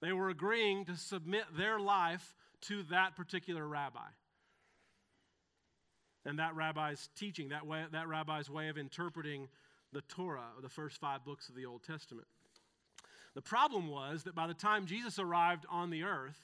they 0.01 0.13
were 0.13 0.29
agreeing 0.29 0.85
to 0.85 0.95
submit 0.95 1.43
their 1.57 1.79
life 1.79 2.35
to 2.61 2.83
that 2.83 3.15
particular 3.15 3.67
rabbi 3.67 4.07
and 6.27 6.39
that 6.39 6.55
rabbi's 6.55 7.09
teaching, 7.15 7.49
that, 7.49 7.65
way, 7.65 7.85
that 7.91 8.07
rabbi's 8.07 8.49
way 8.49 8.67
of 8.67 8.77
interpreting 8.77 9.47
the 9.93 10.01
Torah, 10.01 10.43
the 10.61 10.69
first 10.69 10.99
five 10.99 11.23
books 11.23 11.47
of 11.47 11.55
the 11.55 11.65
Old 11.65 11.83
Testament. 11.83 12.27
The 13.37 13.41
problem 13.43 13.87
was 13.87 14.23
that 14.23 14.33
by 14.33 14.47
the 14.47 14.55
time 14.55 14.87
Jesus 14.87 15.19
arrived 15.19 15.67
on 15.69 15.91
the 15.91 16.01
earth, 16.01 16.39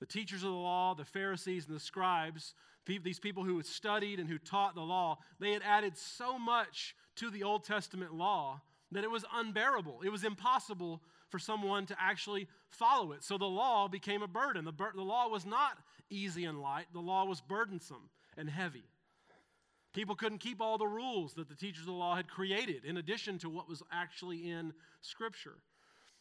the 0.00 0.06
teachers 0.06 0.42
of 0.42 0.48
the 0.48 0.56
law, 0.56 0.94
the 0.94 1.04
Pharisees, 1.04 1.66
and 1.66 1.76
the 1.76 1.80
scribes, 1.80 2.54
these 2.86 3.20
people 3.20 3.44
who 3.44 3.58
had 3.58 3.66
studied 3.66 4.18
and 4.18 4.26
who 4.26 4.38
taught 4.38 4.74
the 4.74 4.80
law, 4.80 5.18
they 5.40 5.52
had 5.52 5.60
added 5.62 5.94
so 5.94 6.38
much 6.38 6.96
to 7.16 7.28
the 7.28 7.42
Old 7.42 7.64
Testament 7.64 8.14
law 8.14 8.62
that 8.92 9.04
it 9.04 9.10
was 9.10 9.26
unbearable. 9.34 10.00
It 10.02 10.08
was 10.08 10.24
impossible 10.24 11.02
for 11.28 11.38
someone 11.38 11.84
to 11.84 11.96
actually 12.00 12.48
follow 12.70 13.12
it. 13.12 13.22
So 13.22 13.36
the 13.36 13.44
law 13.44 13.86
became 13.86 14.22
a 14.22 14.26
burden. 14.26 14.64
The, 14.64 14.72
bur- 14.72 14.94
the 14.94 15.02
law 15.02 15.28
was 15.28 15.44
not 15.44 15.76
easy 16.08 16.46
and 16.46 16.62
light, 16.62 16.86
the 16.94 17.00
law 17.00 17.26
was 17.26 17.42
burdensome 17.42 18.08
and 18.38 18.48
heavy. 18.48 18.84
People 19.92 20.14
couldn't 20.14 20.38
keep 20.38 20.62
all 20.62 20.78
the 20.78 20.86
rules 20.86 21.34
that 21.34 21.50
the 21.50 21.54
teachers 21.54 21.82
of 21.82 21.88
the 21.88 21.92
law 21.92 22.16
had 22.16 22.26
created 22.26 22.86
in 22.86 22.96
addition 22.96 23.36
to 23.40 23.50
what 23.50 23.68
was 23.68 23.82
actually 23.92 24.50
in 24.50 24.72
Scripture. 25.02 25.56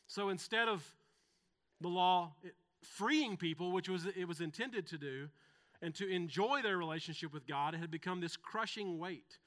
So 0.08 0.30
instead 0.30 0.68
of 0.68 0.84
the 1.82 1.88
law 1.88 2.34
freeing 2.82 3.38
people, 3.38 3.72
which 3.72 3.90
was 3.90 4.06
it 4.06 4.28
was 4.28 4.42
intended 4.42 4.88
to 4.88 4.98
do, 4.98 5.30
and 5.82 5.94
to 5.96 6.08
enjoy 6.08 6.62
their 6.62 6.78
relationship 6.78 7.34
with 7.34 7.46
God, 7.48 7.74
it 7.74 7.80
had 7.80 7.92
become 7.92 8.22
this 8.22 8.38
crushing 8.38 8.98
weight 8.98 9.38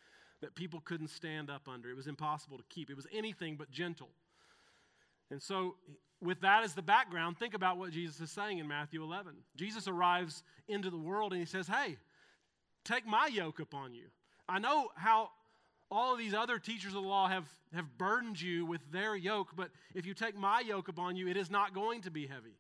that 0.40 0.54
people 0.54 0.80
couldn't 0.80 1.08
stand 1.08 1.50
up 1.50 1.68
under. 1.68 1.90
It 1.90 1.96
was 1.96 2.06
impossible 2.06 2.58
to 2.58 2.64
keep. 2.68 2.90
It 2.90 2.96
was 2.96 3.06
anything 3.12 3.56
but 3.56 3.70
gentle. 3.70 4.10
And 5.30 5.42
so, 5.42 5.76
with 6.20 6.40
that 6.40 6.64
as 6.64 6.74
the 6.74 6.82
background, 6.82 7.38
think 7.38 7.54
about 7.54 7.76
what 7.76 7.90
Jesus 7.90 8.20
is 8.20 8.30
saying 8.30 8.58
in 8.58 8.66
Matthew 8.66 9.02
11. 9.02 9.34
Jesus 9.56 9.86
arrives 9.86 10.42
into 10.68 10.90
the 10.90 10.98
world 10.98 11.32
and 11.32 11.40
he 11.40 11.46
says, 11.46 11.68
Hey, 11.68 11.96
take 12.84 13.06
my 13.06 13.26
yoke 13.26 13.60
upon 13.60 13.94
you. 13.94 14.06
I 14.48 14.58
know 14.58 14.88
how 14.96 15.30
all 15.90 16.12
of 16.12 16.18
these 16.18 16.34
other 16.34 16.58
teachers 16.58 16.94
of 16.94 17.02
the 17.02 17.08
law 17.08 17.28
have, 17.28 17.46
have 17.74 17.86
burdened 17.96 18.40
you 18.40 18.66
with 18.66 18.80
their 18.92 19.16
yoke, 19.16 19.48
but 19.56 19.70
if 19.94 20.06
you 20.06 20.14
take 20.14 20.36
my 20.36 20.60
yoke 20.60 20.88
upon 20.88 21.16
you, 21.16 21.28
it 21.28 21.36
is 21.36 21.50
not 21.50 21.74
going 21.74 22.02
to 22.02 22.10
be 22.10 22.26
heavy. 22.26 22.56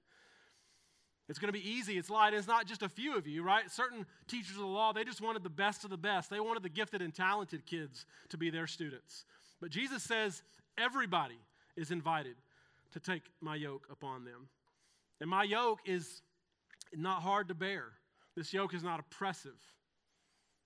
It's 1.28 1.38
going 1.38 1.52
to 1.52 1.58
be 1.58 1.70
easy. 1.70 1.98
It's 1.98 2.08
light. 2.08 2.32
It's 2.32 2.48
not 2.48 2.66
just 2.66 2.82
a 2.82 2.88
few 2.88 3.16
of 3.16 3.26
you, 3.26 3.42
right? 3.42 3.70
Certain 3.70 4.06
teachers 4.28 4.56
of 4.56 4.62
the 4.62 4.66
law, 4.66 4.94
they 4.94 5.04
just 5.04 5.20
wanted 5.20 5.42
the 5.42 5.50
best 5.50 5.84
of 5.84 5.90
the 5.90 5.98
best. 5.98 6.30
They 6.30 6.40
wanted 6.40 6.62
the 6.62 6.70
gifted 6.70 7.02
and 7.02 7.14
talented 7.14 7.66
kids 7.66 8.06
to 8.30 8.38
be 8.38 8.48
their 8.48 8.66
students. 8.66 9.26
But 9.60 9.70
Jesus 9.70 10.02
says 10.02 10.42
everybody 10.78 11.38
is 11.76 11.90
invited 11.90 12.36
to 12.92 13.00
take 13.00 13.22
my 13.42 13.56
yoke 13.56 13.86
upon 13.90 14.24
them. 14.24 14.48
And 15.20 15.28
my 15.28 15.42
yoke 15.42 15.80
is 15.84 16.22
not 16.96 17.20
hard 17.20 17.48
to 17.48 17.54
bear. 17.54 17.84
This 18.34 18.54
yoke 18.54 18.72
is 18.72 18.82
not 18.82 18.98
oppressive. 18.98 19.58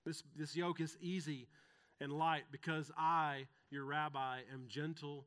This, 0.05 0.23
this 0.35 0.55
yoke 0.55 0.79
is 0.79 0.97
easy 1.01 1.47
and 2.03 2.11
light 2.11 2.43
because 2.51 2.91
I, 2.97 3.45
your 3.71 3.85
rabbi, 3.85 4.39
am 4.53 4.65
gentle 4.67 5.25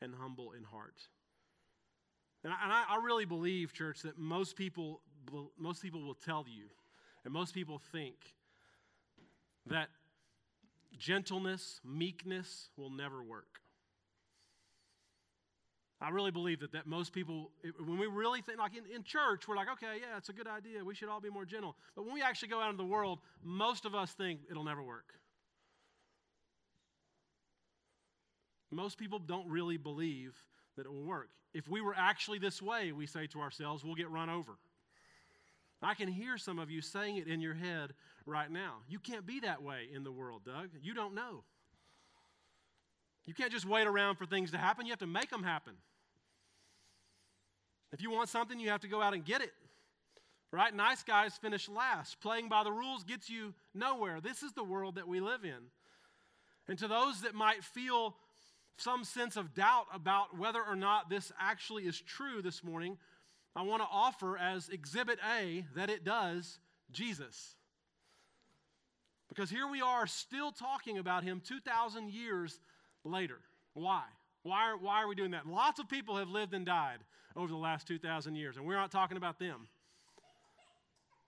and 0.00 0.14
humble 0.14 0.52
in 0.52 0.64
heart. 0.64 1.08
And 2.42 2.52
I, 2.52 2.56
and 2.64 2.72
I, 2.72 2.84
I 2.90 3.04
really 3.04 3.26
believe, 3.26 3.72
church, 3.72 4.02
that 4.02 4.18
most 4.18 4.56
people, 4.56 5.02
most 5.58 5.82
people 5.82 6.02
will 6.02 6.14
tell 6.14 6.46
you, 6.48 6.64
and 7.24 7.32
most 7.32 7.54
people 7.54 7.80
think 7.92 8.14
that 9.66 9.88
gentleness, 10.98 11.80
meekness 11.84 12.70
will 12.76 12.90
never 12.90 13.22
work. 13.22 13.60
I 16.00 16.10
really 16.10 16.30
believe 16.30 16.60
that, 16.60 16.72
that 16.72 16.86
most 16.86 17.12
people, 17.12 17.50
when 17.84 17.98
we 17.98 18.06
really 18.06 18.42
think, 18.42 18.58
like 18.58 18.72
in, 18.76 18.84
in 18.94 19.02
church, 19.02 19.48
we're 19.48 19.56
like, 19.56 19.68
okay, 19.72 19.98
yeah, 20.00 20.16
it's 20.16 20.28
a 20.28 20.32
good 20.32 20.46
idea. 20.46 20.84
We 20.84 20.94
should 20.94 21.08
all 21.08 21.20
be 21.20 21.30
more 21.30 21.46
gentle. 21.46 21.74
But 21.94 22.04
when 22.04 22.14
we 22.14 22.22
actually 22.22 22.48
go 22.48 22.60
out 22.60 22.70
into 22.70 22.82
the 22.82 22.88
world, 22.88 23.20
most 23.42 23.86
of 23.86 23.94
us 23.94 24.12
think 24.12 24.40
it'll 24.50 24.64
never 24.64 24.82
work. 24.82 25.14
Most 28.70 28.98
people 28.98 29.18
don't 29.18 29.48
really 29.48 29.76
believe 29.76 30.34
that 30.76 30.86
it 30.86 30.92
will 30.92 31.04
work. 31.04 31.30
If 31.54 31.68
we 31.68 31.80
were 31.80 31.94
actually 31.96 32.38
this 32.38 32.60
way, 32.60 32.92
we 32.92 33.06
say 33.06 33.26
to 33.28 33.40
ourselves, 33.40 33.84
we'll 33.84 33.94
get 33.94 34.10
run 34.10 34.28
over. 34.28 34.52
I 35.82 35.94
can 35.94 36.08
hear 36.08 36.38
some 36.38 36.58
of 36.58 36.70
you 36.70 36.80
saying 36.80 37.16
it 37.18 37.28
in 37.28 37.40
your 37.40 37.54
head 37.54 37.92
right 38.24 38.50
now. 38.50 38.76
You 38.88 38.98
can't 38.98 39.26
be 39.26 39.40
that 39.40 39.62
way 39.62 39.88
in 39.94 40.04
the 40.04 40.12
world, 40.12 40.42
Doug. 40.44 40.70
You 40.82 40.94
don't 40.94 41.14
know. 41.14 41.44
You 43.24 43.34
can't 43.34 43.52
just 43.52 43.66
wait 43.66 43.86
around 43.86 44.16
for 44.16 44.26
things 44.26 44.52
to 44.52 44.58
happen, 44.58 44.86
you 44.86 44.92
have 44.92 45.00
to 45.00 45.06
make 45.06 45.30
them 45.30 45.42
happen. 45.42 45.74
If 47.92 48.02
you 48.02 48.10
want 48.10 48.28
something, 48.28 48.58
you 48.58 48.70
have 48.70 48.80
to 48.80 48.88
go 48.88 49.00
out 49.00 49.14
and 49.14 49.24
get 49.24 49.40
it. 49.40 49.52
Right? 50.52 50.74
Nice 50.74 51.02
guys 51.02 51.34
finish 51.36 51.68
last. 51.68 52.20
Playing 52.20 52.48
by 52.48 52.64
the 52.64 52.72
rules 52.72 53.04
gets 53.04 53.28
you 53.28 53.52
nowhere. 53.74 54.20
This 54.20 54.42
is 54.42 54.52
the 54.52 54.64
world 54.64 54.94
that 54.94 55.08
we 55.08 55.20
live 55.20 55.44
in. 55.44 55.70
And 56.68 56.78
to 56.78 56.88
those 56.88 57.22
that 57.22 57.34
might 57.34 57.64
feel 57.64 58.16
some 58.76 59.04
sense 59.04 59.36
of 59.36 59.54
doubt 59.54 59.86
about 59.92 60.38
whether 60.38 60.62
or 60.62 60.76
not 60.76 61.08
this 61.08 61.32
actually 61.40 61.84
is 61.84 62.00
true 62.00 62.42
this 62.42 62.62
morning, 62.62 62.98
I 63.54 63.62
want 63.62 63.82
to 63.82 63.88
offer 63.90 64.36
as 64.36 64.68
Exhibit 64.68 65.18
A 65.38 65.64
that 65.74 65.88
it 65.88 66.04
does 66.04 66.58
Jesus. 66.90 67.54
Because 69.28 69.50
here 69.50 69.66
we 69.66 69.80
are 69.80 70.06
still 70.06 70.52
talking 70.52 70.98
about 70.98 71.24
him 71.24 71.40
2,000 71.44 72.10
years 72.10 72.60
later. 73.04 73.38
Why? 73.74 74.02
Why 74.42 74.70
are, 74.70 74.76
why 74.76 75.02
are 75.02 75.08
we 75.08 75.14
doing 75.14 75.32
that? 75.32 75.46
Lots 75.46 75.80
of 75.80 75.88
people 75.88 76.16
have 76.16 76.28
lived 76.28 76.54
and 76.54 76.64
died 76.64 76.98
over 77.34 77.48
the 77.48 77.56
last 77.56 77.88
2,000 77.88 78.36
years, 78.36 78.56
and 78.56 78.66
we're 78.66 78.76
not 78.76 78.92
talking 78.92 79.16
about 79.16 79.38
them. 79.38 79.68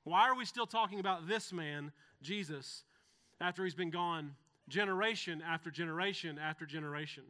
Why 0.04 0.28
are 0.28 0.36
we 0.36 0.44
still 0.44 0.66
talking 0.66 1.00
about 1.00 1.28
this 1.28 1.52
man, 1.52 1.92
Jesus, 2.22 2.84
after 3.40 3.64
he's 3.64 3.74
been 3.74 3.90
gone 3.90 4.34
generation 4.68 5.42
after 5.46 5.70
generation 5.70 6.38
after 6.38 6.66
generation? 6.66 7.24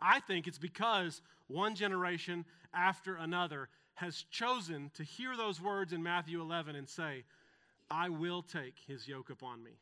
I 0.00 0.20
think 0.20 0.46
it's 0.46 0.58
because 0.58 1.22
one 1.46 1.74
generation 1.74 2.44
after 2.74 3.16
another 3.16 3.68
has 3.94 4.24
chosen 4.30 4.90
to 4.94 5.04
hear 5.04 5.36
those 5.36 5.60
words 5.60 5.92
in 5.92 6.02
Matthew 6.02 6.40
11 6.40 6.74
and 6.74 6.88
say, 6.88 7.24
I 7.90 8.08
will 8.08 8.42
take 8.42 8.74
his 8.86 9.06
yoke 9.06 9.30
upon 9.30 9.62
me. 9.62 9.72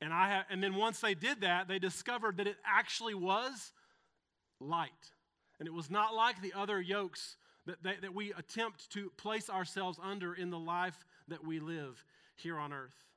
And, 0.00 0.12
I 0.12 0.42
and 0.48 0.62
then 0.62 0.74
once 0.74 1.00
they 1.00 1.14
did 1.14 1.40
that, 1.40 1.68
they 1.68 1.78
discovered 1.78 2.36
that 2.36 2.46
it 2.46 2.56
actually 2.64 3.14
was 3.14 3.72
light. 4.60 4.90
And 5.58 5.66
it 5.66 5.74
was 5.74 5.90
not 5.90 6.14
like 6.14 6.40
the 6.40 6.52
other 6.54 6.80
yokes 6.80 7.36
that, 7.66 7.82
they, 7.82 7.96
that 8.00 8.14
we 8.14 8.32
attempt 8.32 8.90
to 8.92 9.10
place 9.16 9.50
ourselves 9.50 9.98
under 10.02 10.32
in 10.34 10.50
the 10.50 10.58
life 10.58 11.04
that 11.26 11.44
we 11.44 11.58
live 11.58 12.02
here 12.36 12.58
on 12.58 12.72
earth. 12.72 13.07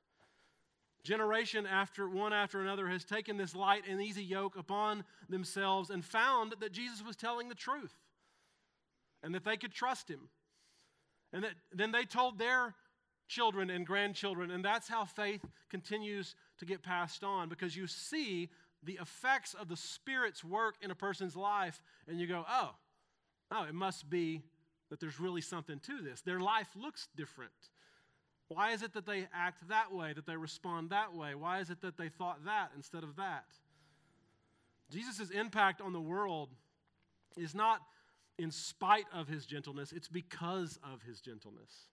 Generation 1.04 1.66
after 1.66 2.08
one 2.08 2.32
after 2.32 2.60
another 2.60 2.88
has 2.88 3.04
taken 3.04 3.36
this 3.36 3.56
light 3.56 3.82
and 3.88 4.00
easy 4.00 4.22
yoke 4.22 4.56
upon 4.56 5.04
themselves 5.28 5.90
and 5.90 6.04
found 6.04 6.54
that 6.60 6.72
Jesus 6.72 7.04
was 7.04 7.16
telling 7.16 7.48
the 7.48 7.54
truth 7.54 7.94
and 9.22 9.34
that 9.34 9.44
they 9.44 9.56
could 9.56 9.72
trust 9.72 10.08
him. 10.08 10.28
And 11.32 11.44
that 11.44 11.52
then 11.72 11.92
they 11.92 12.04
told 12.04 12.38
their 12.38 12.74
children 13.26 13.70
and 13.70 13.86
grandchildren, 13.86 14.50
and 14.50 14.64
that's 14.64 14.88
how 14.88 15.04
faith 15.04 15.44
continues 15.70 16.36
to 16.58 16.66
get 16.66 16.82
passed 16.82 17.24
on 17.24 17.48
because 17.48 17.76
you 17.76 17.86
see 17.86 18.50
the 18.84 18.98
effects 19.00 19.54
of 19.54 19.68
the 19.68 19.76
Spirit's 19.76 20.44
work 20.44 20.74
in 20.82 20.90
a 20.90 20.94
person's 20.94 21.36
life, 21.36 21.82
and 22.08 22.20
you 22.20 22.26
go, 22.26 22.44
oh, 22.48 22.70
oh, 23.50 23.64
it 23.64 23.74
must 23.74 24.10
be 24.10 24.42
that 24.90 25.00
there's 25.00 25.20
really 25.20 25.40
something 25.40 25.78
to 25.80 26.02
this. 26.02 26.20
Their 26.20 26.40
life 26.40 26.68
looks 26.76 27.08
different. 27.16 27.52
Why 28.54 28.72
is 28.72 28.82
it 28.82 28.94
that 28.94 29.06
they 29.06 29.26
act 29.34 29.68
that 29.68 29.92
way, 29.92 30.12
that 30.12 30.26
they 30.26 30.36
respond 30.36 30.90
that 30.90 31.14
way? 31.14 31.34
Why 31.34 31.60
is 31.60 31.70
it 31.70 31.80
that 31.82 31.96
they 31.96 32.08
thought 32.08 32.44
that 32.44 32.70
instead 32.76 33.02
of 33.02 33.16
that? 33.16 33.44
Jesus' 34.90 35.30
impact 35.30 35.80
on 35.80 35.92
the 35.92 36.00
world 36.00 36.50
is 37.36 37.54
not 37.54 37.80
in 38.38 38.50
spite 38.50 39.06
of 39.12 39.28
his 39.28 39.46
gentleness, 39.46 39.92
it's 39.92 40.08
because 40.08 40.78
of 40.82 41.02
his 41.02 41.20
gentleness. 41.20 41.88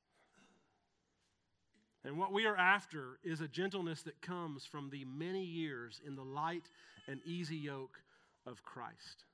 And 2.04 2.18
what 2.18 2.32
we 2.32 2.46
are 2.46 2.56
after 2.56 3.20
is 3.24 3.42
a 3.42 3.48
gentleness 3.48 4.04
that 4.04 4.22
comes 4.22 4.66
from 4.66 4.90
the 4.90 5.06
many 5.06 5.44
years 5.44 6.02
in 6.06 6.16
the 6.16 6.24
light 6.24 6.70
and 7.08 7.20
easy 7.26 7.58
yoke 7.58 8.02
of 8.46 8.64
Christ. 8.64 9.26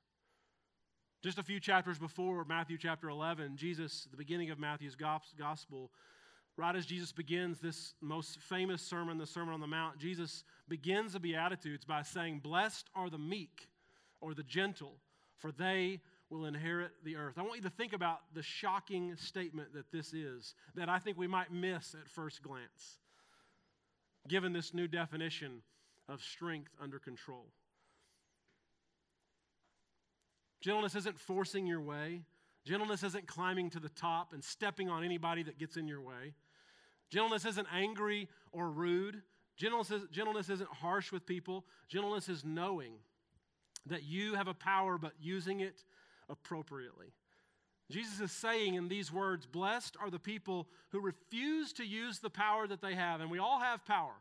Just 1.24 1.38
a 1.38 1.44
few 1.44 1.60
chapters 1.60 2.00
before 2.00 2.44
Matthew 2.46 2.78
chapter 2.78 3.10
11, 3.10 3.58
Jesus, 3.58 4.08
the 4.10 4.18
beginning 4.18 4.50
of 4.50 4.60
Matthew's 4.60 4.96
gospel, 4.96 5.92
right 6.58 6.76
as 6.76 6.86
Jesus 6.86 7.12
begins 7.12 7.60
this 7.60 7.94
most 8.02 8.40
famous 8.40 8.82
sermon, 8.82 9.18
the 9.18 9.26
Sermon 9.26 9.54
on 9.54 9.60
the 9.60 9.68
Mount, 9.68 9.98
Jesus 9.98 10.44
begins 10.68 11.14
the 11.14 11.20
Beatitudes 11.20 11.86
by 11.86 12.02
saying, 12.02 12.40
Blessed 12.40 12.90
are 12.96 13.10
the 13.10 13.18
meek 13.18 13.68
or 14.22 14.34
the 14.34 14.44
gentle, 14.44 14.94
for 15.38 15.52
they 15.52 16.02
will 16.30 16.46
inherit 16.46 16.92
the 17.04 17.18
earth. 17.18 17.36
I 17.38 17.44
want 17.44 17.58
you 17.58 17.64
to 17.64 17.70
think 17.70 17.94
about 17.94 18.20
the 18.34 18.42
shocking 18.42 19.16
statement 19.18 19.74
that 19.74 19.92
this 19.92 20.14
is, 20.14 20.56
that 20.76 20.90
I 20.90 21.00
think 21.00 21.18
we 21.18 21.28
might 21.28 21.52
miss 21.52 21.94
at 21.94 22.10
first 22.10 22.42
glance, 22.42 23.00
given 24.28 24.54
this 24.54 24.74
new 24.74 24.88
definition 24.88 25.62
of 26.08 26.22
strength 26.22 26.72
under 26.82 27.00
control. 27.00 27.46
Gentleness 30.62 30.96
isn't 30.96 31.20
forcing 31.20 31.68
your 31.68 31.82
way. 31.82 32.24
Gentleness 32.66 33.04
isn't 33.04 33.28
climbing 33.28 33.70
to 33.72 33.80
the 33.80 33.90
top 33.90 34.34
and 34.34 34.44
stepping 34.44 34.90
on 34.90 35.04
anybody 35.04 35.44
that 35.44 35.60
gets 35.60 35.78
in 35.78 35.88
your 35.88 36.02
way. 36.02 36.34
Gentleness 37.10 37.46
isn't 37.46 37.68
angry 37.74 38.28
or 38.52 38.70
rude. 38.70 39.22
Gentleness, 39.58 39.92
is, 39.92 40.08
gentleness 40.12 40.50
isn't 40.50 40.70
harsh 40.70 41.12
with 41.12 41.26
people. 41.26 41.66
Gentleness 41.88 42.30
is 42.30 42.44
knowing 42.44 42.94
that 43.86 44.04
you 44.04 44.36
have 44.36 44.48
a 44.48 44.54
power, 44.54 44.98
but 44.98 45.14
using 45.20 45.60
it 45.62 45.84
appropriately. 46.30 47.14
Jesus 47.92 48.20
is 48.20 48.32
saying 48.32 48.74
in 48.74 48.88
these 48.88 49.14
words, 49.14 49.46
Blessed 49.46 49.96
are 50.02 50.10
the 50.10 50.20
people 50.20 50.68
who 50.90 51.00
refuse 51.00 51.72
to 51.74 51.86
use 51.86 52.20
the 52.20 52.30
power 52.30 52.68
that 52.68 52.82
they 52.82 52.96
have, 52.96 53.22
and 53.22 53.30
we 53.30 53.40
all 53.40 53.60
have 53.60 53.86
power 53.86 54.16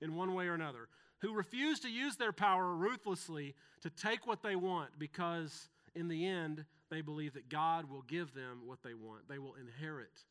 in 0.00 0.14
one 0.14 0.34
way 0.34 0.46
or 0.46 0.54
another, 0.54 0.88
who 1.20 1.32
refuse 1.32 1.80
to 1.80 1.88
use 1.88 2.16
their 2.16 2.32
power 2.32 2.74
ruthlessly 2.74 3.54
to 3.80 3.90
take 3.90 4.26
what 4.26 4.42
they 4.42 4.56
want 4.56 4.90
because 4.98 5.68
in 5.94 6.08
the 6.08 6.26
end 6.26 6.64
they 6.90 7.00
believe 7.00 7.34
that 7.34 7.48
God 7.48 7.90
will 7.90 8.02
give 8.02 8.34
them 8.34 8.60
what 8.66 8.82
they 8.82 8.94
want. 8.94 9.28
They 9.28 9.38
will 9.38 9.54
inherit 9.54 10.24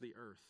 the 0.00 0.14
earth. 0.16 0.40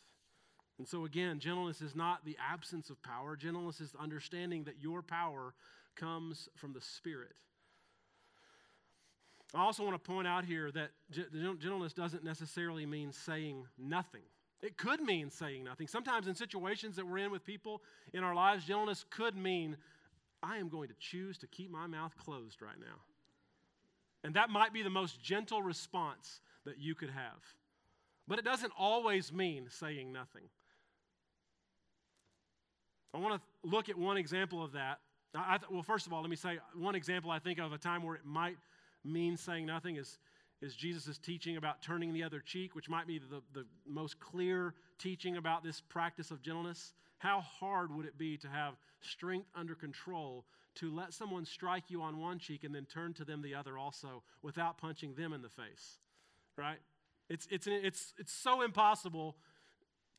And 0.81 0.87
so, 0.87 1.05
again, 1.05 1.39
gentleness 1.39 1.79
is 1.83 1.95
not 1.95 2.25
the 2.25 2.35
absence 2.41 2.89
of 2.89 2.99
power, 3.03 3.35
gentleness 3.35 3.79
is 3.81 3.93
understanding 4.01 4.63
that 4.63 4.81
your 4.81 5.03
power 5.03 5.53
comes 5.95 6.49
from 6.55 6.73
the 6.73 6.81
Spirit. 6.81 7.35
I 9.53 9.61
also 9.61 9.83
want 9.83 9.93
to 9.93 10.11
point 10.11 10.27
out 10.27 10.43
here 10.43 10.71
that 10.71 10.89
gentleness 11.11 11.93
doesn't 11.93 12.23
necessarily 12.23 12.87
mean 12.87 13.11
saying 13.11 13.67
nothing. 13.77 14.23
It 14.63 14.75
could 14.75 15.01
mean 15.01 15.29
saying 15.29 15.63
nothing. 15.63 15.85
Sometimes, 15.85 16.25
in 16.25 16.33
situations 16.33 16.95
that 16.95 17.05
we're 17.05 17.19
in 17.19 17.29
with 17.29 17.45
people 17.45 17.83
in 18.11 18.23
our 18.23 18.33
lives, 18.33 18.65
gentleness 18.65 19.05
could 19.11 19.37
mean, 19.37 19.77
I 20.41 20.57
am 20.57 20.67
going 20.67 20.87
to 20.87 20.95
choose 20.97 21.37
to 21.37 21.47
keep 21.47 21.69
my 21.69 21.85
mouth 21.85 22.17
closed 22.17 22.59
right 22.59 22.79
now. 22.79 23.01
And 24.23 24.33
that 24.33 24.49
might 24.49 24.73
be 24.73 24.81
the 24.81 24.89
most 24.89 25.21
gentle 25.21 25.61
response 25.61 26.41
that 26.65 26.79
you 26.79 26.95
could 26.95 27.11
have. 27.11 27.37
But 28.27 28.39
it 28.39 28.45
doesn't 28.45 28.73
always 28.75 29.31
mean 29.31 29.67
saying 29.69 30.11
nothing. 30.11 30.49
I 33.13 33.17
want 33.17 33.41
to 33.41 33.69
look 33.69 33.89
at 33.89 33.97
one 33.97 34.17
example 34.17 34.63
of 34.63 34.71
that. 34.73 34.99
I, 35.35 35.59
well, 35.69 35.83
first 35.83 36.07
of 36.07 36.13
all, 36.13 36.21
let 36.21 36.29
me 36.29 36.35
say 36.35 36.59
one 36.75 36.95
example 36.95 37.31
I 37.31 37.39
think 37.39 37.59
of 37.59 37.71
a 37.71 37.77
time 37.77 38.03
where 38.03 38.15
it 38.15 38.25
might 38.25 38.57
mean 39.03 39.37
saying 39.37 39.65
nothing 39.65 39.95
is, 39.95 40.19
is 40.61 40.75
Jesus' 40.75 41.17
teaching 41.17 41.57
about 41.57 41.81
turning 41.81 42.13
the 42.13 42.23
other 42.23 42.39
cheek, 42.39 42.75
which 42.75 42.89
might 42.89 43.07
be 43.07 43.19
the, 43.19 43.41
the 43.53 43.65
most 43.87 44.19
clear 44.19 44.73
teaching 44.99 45.37
about 45.37 45.63
this 45.63 45.81
practice 45.81 46.31
of 46.31 46.41
gentleness. 46.41 46.93
How 47.17 47.41
hard 47.41 47.95
would 47.95 48.05
it 48.05 48.17
be 48.17 48.37
to 48.37 48.47
have 48.47 48.73
strength 49.01 49.47
under 49.55 49.75
control 49.75 50.45
to 50.75 50.93
let 50.93 51.13
someone 51.13 51.45
strike 51.45 51.85
you 51.89 52.01
on 52.01 52.17
one 52.17 52.39
cheek 52.39 52.63
and 52.63 52.73
then 52.73 52.85
turn 52.85 53.13
to 53.13 53.25
them 53.25 53.41
the 53.41 53.55
other 53.55 53.77
also 53.77 54.23
without 54.41 54.77
punching 54.77 55.13
them 55.15 55.33
in 55.33 55.41
the 55.41 55.49
face? 55.49 55.99
Right? 56.57 56.79
It's, 57.29 57.47
it's, 57.49 57.67
it's, 57.67 58.13
it's 58.17 58.33
so 58.33 58.61
impossible 58.61 59.37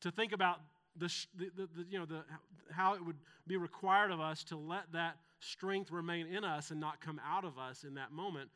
to 0.01 0.11
think 0.11 0.31
about 0.31 0.59
the, 0.97 1.11
the, 1.37 1.69
the, 1.75 1.85
you 1.89 1.99
know, 1.99 2.05
the, 2.05 2.23
how 2.71 2.93
it 2.93 3.05
would 3.05 3.17
be 3.47 3.57
required 3.57 4.11
of 4.11 4.19
us 4.19 4.43
to 4.45 4.57
let 4.57 4.91
that 4.93 5.17
strength 5.39 5.91
remain 5.91 6.27
in 6.27 6.43
us 6.43 6.71
and 6.71 6.79
not 6.79 7.01
come 7.01 7.19
out 7.27 7.45
of 7.45 7.57
us 7.57 7.83
in 7.83 7.95
that 7.95 8.11
moment. 8.11 8.49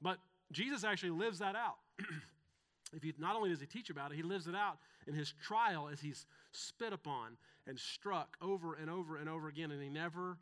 But 0.00 0.18
Jesus 0.50 0.84
actually 0.84 1.10
lives 1.10 1.38
that 1.38 1.54
out. 1.54 1.76
if 2.92 3.02
he, 3.02 3.14
not 3.18 3.36
only 3.36 3.50
does 3.50 3.60
he 3.60 3.66
teach 3.66 3.90
about 3.90 4.12
it, 4.12 4.16
he 4.16 4.22
lives 4.22 4.46
it 4.46 4.54
out 4.54 4.78
in 5.06 5.14
his 5.14 5.32
trial 5.42 5.88
as 5.92 6.00
he's 6.00 6.26
spit 6.52 6.92
upon 6.92 7.36
and 7.66 7.78
struck 7.78 8.36
over 8.42 8.74
and 8.74 8.90
over 8.90 9.16
and 9.16 9.28
over 9.28 9.48
again, 9.48 9.70
and 9.70 9.82
he 9.82 9.88
never 9.88 10.36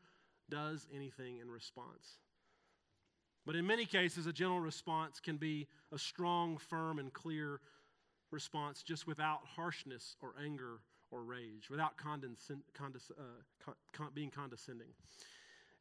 does 0.49 0.87
anything 0.95 1.39
in 1.39 1.51
response. 1.51 2.19
But 3.47 3.57
in 3.57 3.67
many 3.67 3.87
cases, 3.87 4.27
a 4.27 4.33
gentle 4.33 4.61
response 4.61 5.21
can 5.21 5.37
be 5.37 5.67
a 5.93 5.99
strong, 5.99 6.59
firm, 6.59 6.99
and 6.99 7.13
clear 7.13 7.61
response 8.31 8.83
just 8.83 9.07
without 9.07 9.41
harshness 9.45 10.17
or 10.23 10.35
anger 10.43 10.81
or 11.11 11.23
rage, 11.23 11.69
without 11.71 11.97
condescend, 11.97 12.63
condes, 12.75 13.11
uh, 13.19 13.73
con, 13.93 14.09
being 14.15 14.31
condescending. 14.31 14.89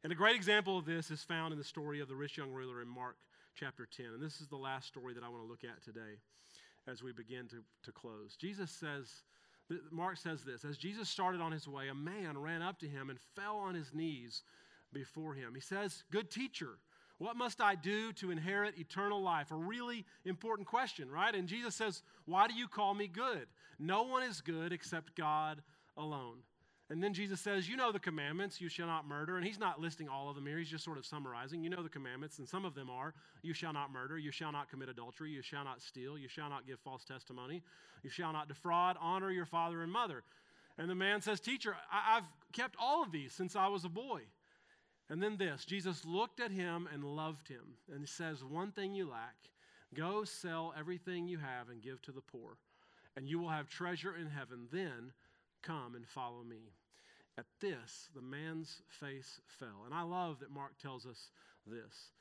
And 0.02 0.12
a 0.12 0.16
great 0.16 0.36
example 0.36 0.78
of 0.78 0.86
this 0.86 1.10
is 1.10 1.22
found 1.22 1.52
in 1.52 1.58
the 1.58 1.64
story 1.64 2.00
of 2.00 2.08
the 2.08 2.16
rich 2.16 2.38
young 2.38 2.50
ruler 2.50 2.80
in 2.80 2.88
Mark 2.88 3.16
chapter 3.54 3.86
10. 3.86 4.06
And 4.14 4.22
this 4.22 4.40
is 4.40 4.48
the 4.48 4.56
last 4.56 4.88
story 4.88 5.14
that 5.14 5.22
I 5.22 5.28
want 5.28 5.42
to 5.42 5.48
look 5.48 5.64
at 5.64 5.82
today 5.82 6.18
as 6.86 7.02
we 7.02 7.12
begin 7.12 7.46
to, 7.48 7.62
to 7.84 7.92
close. 7.92 8.36
Jesus 8.36 8.70
says, 8.70 9.22
Mark 9.90 10.16
says 10.16 10.42
this 10.42 10.64
As 10.64 10.76
Jesus 10.76 11.08
started 11.08 11.40
on 11.40 11.52
his 11.52 11.68
way, 11.68 11.88
a 11.88 11.94
man 11.94 12.38
ran 12.38 12.62
up 12.62 12.78
to 12.80 12.88
him 12.88 13.10
and 13.10 13.18
fell 13.36 13.56
on 13.56 13.74
his 13.74 13.92
knees 13.94 14.42
before 14.92 15.34
him. 15.34 15.54
He 15.54 15.60
says, 15.60 16.02
Good 16.10 16.30
teacher, 16.30 16.78
what 17.20 17.36
must 17.36 17.60
I 17.60 17.74
do 17.74 18.14
to 18.14 18.30
inherit 18.30 18.78
eternal 18.78 19.20
life? 19.20 19.50
A 19.50 19.54
really 19.54 20.06
important 20.24 20.66
question, 20.66 21.10
right? 21.10 21.34
And 21.34 21.46
Jesus 21.46 21.74
says, 21.74 22.02
Why 22.24 22.48
do 22.48 22.54
you 22.54 22.66
call 22.66 22.94
me 22.94 23.08
good? 23.08 23.46
No 23.78 24.04
one 24.04 24.22
is 24.22 24.40
good 24.40 24.72
except 24.72 25.14
God 25.16 25.62
alone. 25.98 26.38
And 26.88 27.02
then 27.02 27.12
Jesus 27.12 27.38
says, 27.38 27.68
You 27.68 27.76
know 27.76 27.92
the 27.92 27.98
commandments, 27.98 28.58
you 28.58 28.70
shall 28.70 28.86
not 28.86 29.06
murder. 29.06 29.36
And 29.36 29.46
he's 29.46 29.58
not 29.58 29.78
listing 29.78 30.08
all 30.08 30.30
of 30.30 30.34
them 30.34 30.46
here, 30.46 30.56
he's 30.56 30.70
just 30.70 30.82
sort 30.82 30.96
of 30.96 31.04
summarizing. 31.04 31.62
You 31.62 31.68
know 31.68 31.82
the 31.82 31.90
commandments, 31.90 32.38
and 32.38 32.48
some 32.48 32.64
of 32.64 32.74
them 32.74 32.88
are 32.88 33.12
you 33.42 33.52
shall 33.52 33.74
not 33.74 33.92
murder, 33.92 34.16
you 34.16 34.30
shall 34.30 34.50
not 34.50 34.70
commit 34.70 34.88
adultery, 34.88 35.30
you 35.30 35.42
shall 35.42 35.62
not 35.62 35.82
steal, 35.82 36.16
you 36.16 36.26
shall 36.26 36.48
not 36.48 36.66
give 36.66 36.80
false 36.80 37.04
testimony, 37.04 37.62
you 38.02 38.08
shall 38.08 38.32
not 38.32 38.48
defraud, 38.48 38.96
honor 38.98 39.30
your 39.30 39.44
father 39.44 39.82
and 39.82 39.92
mother. 39.92 40.22
And 40.78 40.88
the 40.88 40.94
man 40.94 41.20
says, 41.20 41.38
Teacher, 41.38 41.76
I- 41.92 42.14
have 42.14 42.24
kept 42.54 42.76
all 42.80 43.02
of 43.02 43.12
these 43.12 43.34
since 43.34 43.56
I 43.56 43.68
was 43.68 43.84
a 43.84 43.90
boy. 43.90 44.22
And 45.10 45.20
then 45.20 45.36
this 45.36 45.64
Jesus 45.64 46.04
looked 46.06 46.40
at 46.40 46.52
him 46.52 46.88
and 46.92 47.04
loved 47.04 47.48
him 47.48 47.74
and 47.92 48.08
says, 48.08 48.44
One 48.44 48.70
thing 48.70 48.94
you 48.94 49.10
lack 49.10 49.34
go 49.92 50.22
sell 50.22 50.72
everything 50.78 51.26
you 51.26 51.38
have 51.38 51.68
and 51.68 51.82
give 51.82 52.00
to 52.02 52.12
the 52.12 52.20
poor, 52.20 52.56
and 53.16 53.28
you 53.28 53.40
will 53.40 53.48
have 53.48 53.68
treasure 53.68 54.14
in 54.16 54.28
heaven. 54.28 54.68
Then 54.72 55.12
come 55.62 55.96
and 55.96 56.06
follow 56.06 56.44
me. 56.44 56.72
At 57.36 57.46
this, 57.60 58.08
the 58.14 58.22
man's 58.22 58.82
face 58.88 59.40
fell. 59.46 59.82
And 59.84 59.94
I 59.94 60.02
love 60.02 60.38
that 60.40 60.50
Mark 60.50 60.78
tells 60.80 61.06
us 61.06 61.30
this. 61.66 62.12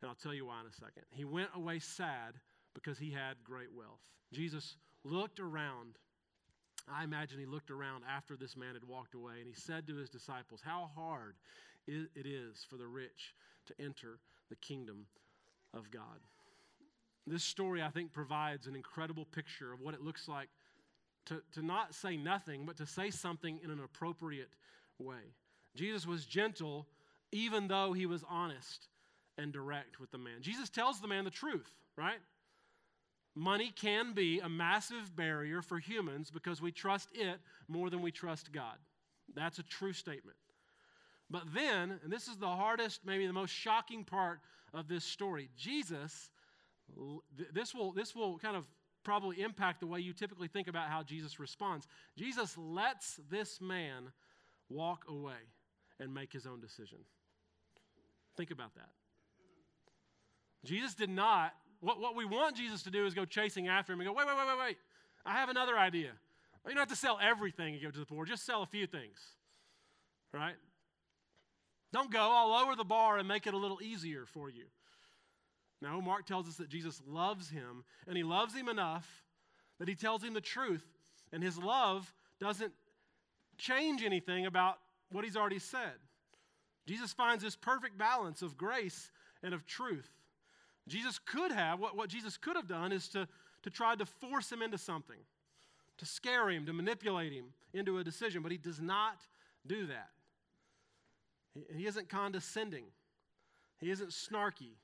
And 0.00 0.08
I'll 0.08 0.14
tell 0.14 0.34
you 0.34 0.46
why 0.46 0.60
in 0.60 0.66
a 0.66 0.72
second. 0.72 1.02
He 1.10 1.24
went 1.24 1.50
away 1.54 1.80
sad 1.80 2.34
because 2.74 2.98
he 2.98 3.10
had 3.10 3.42
great 3.44 3.72
wealth. 3.74 4.00
Jesus 4.32 4.76
looked 5.04 5.40
around. 5.40 5.98
I 6.90 7.04
imagine 7.04 7.38
he 7.40 7.46
looked 7.46 7.70
around 7.70 8.04
after 8.08 8.36
this 8.36 8.56
man 8.56 8.74
had 8.74 8.84
walked 8.84 9.14
away 9.14 9.34
and 9.40 9.48
he 9.48 9.54
said 9.54 9.86
to 9.88 9.96
his 9.96 10.08
disciples, 10.08 10.60
How 10.64 10.90
hard 10.94 11.34
it 11.86 12.26
is 12.26 12.64
for 12.68 12.76
the 12.76 12.86
rich 12.86 13.34
to 13.66 13.74
enter 13.80 14.18
the 14.50 14.56
kingdom 14.56 15.06
of 15.74 15.90
God. 15.90 16.20
This 17.26 17.44
story, 17.44 17.82
I 17.82 17.90
think, 17.90 18.12
provides 18.12 18.66
an 18.66 18.74
incredible 18.74 19.26
picture 19.26 19.72
of 19.72 19.80
what 19.80 19.94
it 19.94 20.02
looks 20.02 20.28
like 20.28 20.48
to, 21.26 21.42
to 21.52 21.62
not 21.64 21.94
say 21.94 22.16
nothing, 22.16 22.64
but 22.64 22.76
to 22.78 22.86
say 22.86 23.10
something 23.10 23.60
in 23.62 23.70
an 23.70 23.80
appropriate 23.80 24.50
way. 24.98 25.34
Jesus 25.76 26.06
was 26.06 26.24
gentle 26.24 26.86
even 27.30 27.68
though 27.68 27.92
he 27.92 28.06
was 28.06 28.24
honest 28.28 28.88
and 29.36 29.52
direct 29.52 30.00
with 30.00 30.10
the 30.10 30.18
man. 30.18 30.40
Jesus 30.40 30.70
tells 30.70 31.00
the 31.00 31.08
man 31.08 31.24
the 31.24 31.30
truth, 31.30 31.70
right? 31.96 32.18
Money 33.34 33.70
can 33.76 34.14
be 34.14 34.40
a 34.40 34.48
massive 34.48 35.14
barrier 35.14 35.62
for 35.62 35.78
humans 35.78 36.30
because 36.30 36.60
we 36.60 36.72
trust 36.72 37.08
it 37.14 37.38
more 37.68 37.90
than 37.90 38.00
we 38.00 38.10
trust 38.10 38.50
God. 38.50 38.76
That's 39.34 39.58
a 39.58 39.62
true 39.62 39.92
statement. 39.92 40.36
But 41.30 41.42
then, 41.54 42.00
and 42.02 42.12
this 42.12 42.28
is 42.28 42.36
the 42.36 42.48
hardest, 42.48 43.00
maybe 43.04 43.26
the 43.26 43.32
most 43.32 43.50
shocking 43.50 44.04
part 44.04 44.40
of 44.72 44.88
this 44.88 45.04
story, 45.04 45.50
Jesus, 45.56 46.30
this 47.52 47.74
will, 47.74 47.92
this 47.92 48.14
will 48.14 48.38
kind 48.38 48.56
of 48.56 48.66
probably 49.04 49.40
impact 49.40 49.80
the 49.80 49.86
way 49.86 50.00
you 50.00 50.12
typically 50.12 50.48
think 50.48 50.68
about 50.68 50.88
how 50.88 51.02
Jesus 51.02 51.38
responds. 51.38 51.86
Jesus 52.16 52.56
lets 52.56 53.20
this 53.30 53.60
man 53.60 54.10
walk 54.68 55.04
away 55.08 55.40
and 56.00 56.12
make 56.12 56.32
his 56.32 56.46
own 56.46 56.60
decision. 56.60 56.98
Think 58.36 58.50
about 58.50 58.74
that. 58.74 58.90
Jesus 60.64 60.94
did 60.94 61.10
not, 61.10 61.52
what, 61.80 62.00
what 62.00 62.16
we 62.16 62.24
want 62.24 62.56
Jesus 62.56 62.82
to 62.82 62.90
do 62.90 63.06
is 63.06 63.14
go 63.14 63.24
chasing 63.24 63.68
after 63.68 63.92
him 63.92 64.00
and 64.00 64.08
go, 64.08 64.12
wait, 64.12 64.26
wait, 64.26 64.36
wait, 64.36 64.46
wait, 64.46 64.58
wait. 64.58 64.76
I 65.24 65.32
have 65.32 65.48
another 65.48 65.78
idea. 65.78 66.12
You 66.66 66.74
don't 66.74 66.78
have 66.78 66.88
to 66.88 66.96
sell 66.96 67.18
everything 67.22 67.74
and 67.74 67.82
give 67.82 67.92
to 67.92 68.00
the 68.00 68.06
poor, 68.06 68.24
just 68.24 68.44
sell 68.44 68.62
a 68.62 68.66
few 68.66 68.86
things. 68.86 69.18
Right? 70.32 70.56
Don't 71.92 72.12
go, 72.12 72.20
I'll 72.20 72.50
lower 72.50 72.76
the 72.76 72.84
bar 72.84 73.18
and 73.18 73.26
make 73.26 73.46
it 73.46 73.54
a 73.54 73.58
little 73.58 73.80
easier 73.82 74.26
for 74.26 74.50
you. 74.50 74.64
No, 75.80 76.00
Mark 76.00 76.26
tells 76.26 76.48
us 76.48 76.56
that 76.56 76.68
Jesus 76.68 77.00
loves 77.06 77.48
him, 77.50 77.84
and 78.06 78.16
he 78.16 78.24
loves 78.24 78.54
him 78.54 78.68
enough 78.68 79.24
that 79.78 79.88
he 79.88 79.94
tells 79.94 80.22
him 80.22 80.34
the 80.34 80.40
truth, 80.40 80.84
and 81.32 81.42
his 81.42 81.56
love 81.56 82.12
doesn't 82.40 82.72
change 83.58 84.02
anything 84.02 84.46
about 84.46 84.78
what 85.10 85.24
he's 85.24 85.36
already 85.36 85.58
said. 85.58 85.94
Jesus 86.86 87.12
finds 87.12 87.44
this 87.44 87.56
perfect 87.56 87.96
balance 87.98 88.42
of 88.42 88.56
grace 88.56 89.10
and 89.42 89.54
of 89.54 89.66
truth. 89.66 90.08
Jesus 90.88 91.18
could 91.18 91.52
have, 91.52 91.78
what, 91.78 91.96
what 91.96 92.08
Jesus 92.08 92.36
could 92.36 92.56
have 92.56 92.66
done 92.66 92.92
is 92.92 93.08
to, 93.08 93.28
to 93.62 93.70
try 93.70 93.94
to 93.94 94.06
force 94.06 94.50
him 94.50 94.62
into 94.62 94.78
something, 94.78 95.18
to 95.98 96.06
scare 96.06 96.48
him, 96.50 96.66
to 96.66 96.72
manipulate 96.72 97.32
him 97.32 97.46
into 97.74 97.98
a 97.98 98.04
decision, 98.04 98.42
but 98.42 98.50
he 98.50 98.58
does 98.58 98.80
not 98.80 99.18
do 99.66 99.86
that. 99.86 100.08
He, 101.54 101.86
isn't 101.86 102.08
condescending, 102.08 102.84
he 103.80 103.90
isn't 103.90 104.10
snarky 104.10 104.76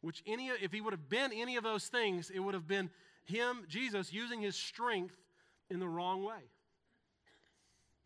which 0.00 0.22
any 0.26 0.48
if 0.48 0.72
he 0.72 0.80
would 0.80 0.92
have 0.92 1.08
been 1.08 1.32
any 1.32 1.56
of 1.56 1.64
those 1.64 1.88
things, 1.88 2.30
it 2.30 2.40
would 2.40 2.54
have 2.54 2.66
been 2.66 2.90
him, 3.24 3.64
Jesus, 3.68 4.12
using 4.12 4.40
his 4.40 4.56
strength 4.56 5.16
in 5.68 5.78
the 5.78 5.88
wrong 5.88 6.24
way. 6.24 6.40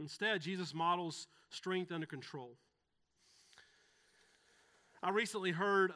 Instead, 0.01 0.43
Jesus 0.43 0.75
models 0.75 1.29
strength 1.51 1.93
under 1.93 2.07
control. 2.07 2.51
I 5.03 5.11
recently 5.11 5.53
heard 5.53 5.93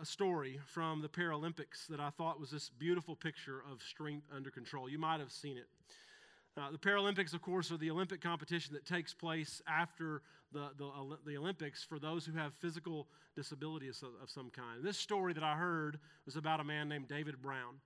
a 0.00 0.04
story 0.04 0.60
from 0.66 1.00
the 1.00 1.08
Paralympics 1.08 1.86
that 1.88 1.98
I 1.98 2.10
thought 2.10 2.38
was 2.38 2.50
this 2.50 2.68
beautiful 2.68 3.16
picture 3.16 3.62
of 3.70 3.82
strength 3.82 4.26
under 4.34 4.50
control. 4.50 4.88
You 4.88 4.98
might 4.98 5.18
have 5.18 5.32
seen 5.32 5.56
it. 5.56 5.66
Uh, 6.56 6.70
the 6.70 6.78
Paralympics, 6.78 7.32
of 7.32 7.40
course, 7.40 7.72
are 7.72 7.78
the 7.78 7.90
Olympic 7.90 8.20
competition 8.20 8.74
that 8.74 8.84
takes 8.84 9.14
place 9.14 9.62
after 9.66 10.22
the, 10.52 10.70
the, 10.76 10.90
the 11.26 11.36
Olympics 11.36 11.82
for 11.84 11.98
those 11.98 12.24
who 12.24 12.32
have 12.32 12.54
physical 12.54 13.06
disabilities 13.36 14.02
of, 14.02 14.30
some 14.30 14.50
kind. 14.50 14.82
this 14.82 14.98
story 14.98 15.32
that 15.32 15.42
I 15.42 15.54
heard 15.54 15.98
was 16.26 16.36
about 16.36 16.60
a 16.60 16.64
man 16.64 16.88
named 16.88 17.08
David 17.08 17.40
Brown. 17.40 17.76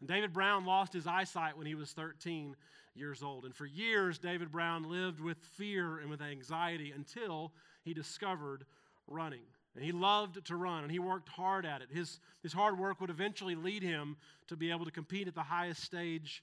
And 0.00 0.08
David 0.08 0.32
Brown 0.32 0.64
lost 0.64 0.92
his 0.92 1.06
eyesight 1.06 1.56
when 1.56 1.66
he 1.66 1.74
was 1.74 1.92
13 1.92 2.56
years 2.94 3.22
old. 3.22 3.44
And 3.44 3.54
for 3.54 3.66
years, 3.66 4.18
David 4.18 4.50
Brown 4.50 4.88
lived 4.88 5.20
with 5.20 5.38
fear 5.56 5.98
and 5.98 6.10
with 6.10 6.22
anxiety 6.22 6.92
until 6.92 7.52
he 7.84 7.94
discovered 7.94 8.64
running. 9.06 9.42
And 9.74 9.84
he 9.84 9.92
loved 9.92 10.44
to 10.46 10.56
run 10.56 10.82
and 10.82 10.92
he 10.92 10.98
worked 10.98 11.28
hard 11.28 11.66
at 11.66 11.82
it. 11.82 11.88
His, 11.92 12.20
his 12.42 12.52
hard 12.52 12.78
work 12.78 13.00
would 13.00 13.10
eventually 13.10 13.54
lead 13.54 13.82
him 13.82 14.16
to 14.46 14.56
be 14.56 14.70
able 14.70 14.84
to 14.84 14.90
compete 14.90 15.28
at 15.28 15.34
the 15.34 15.42
highest 15.42 15.82
stage, 15.82 16.42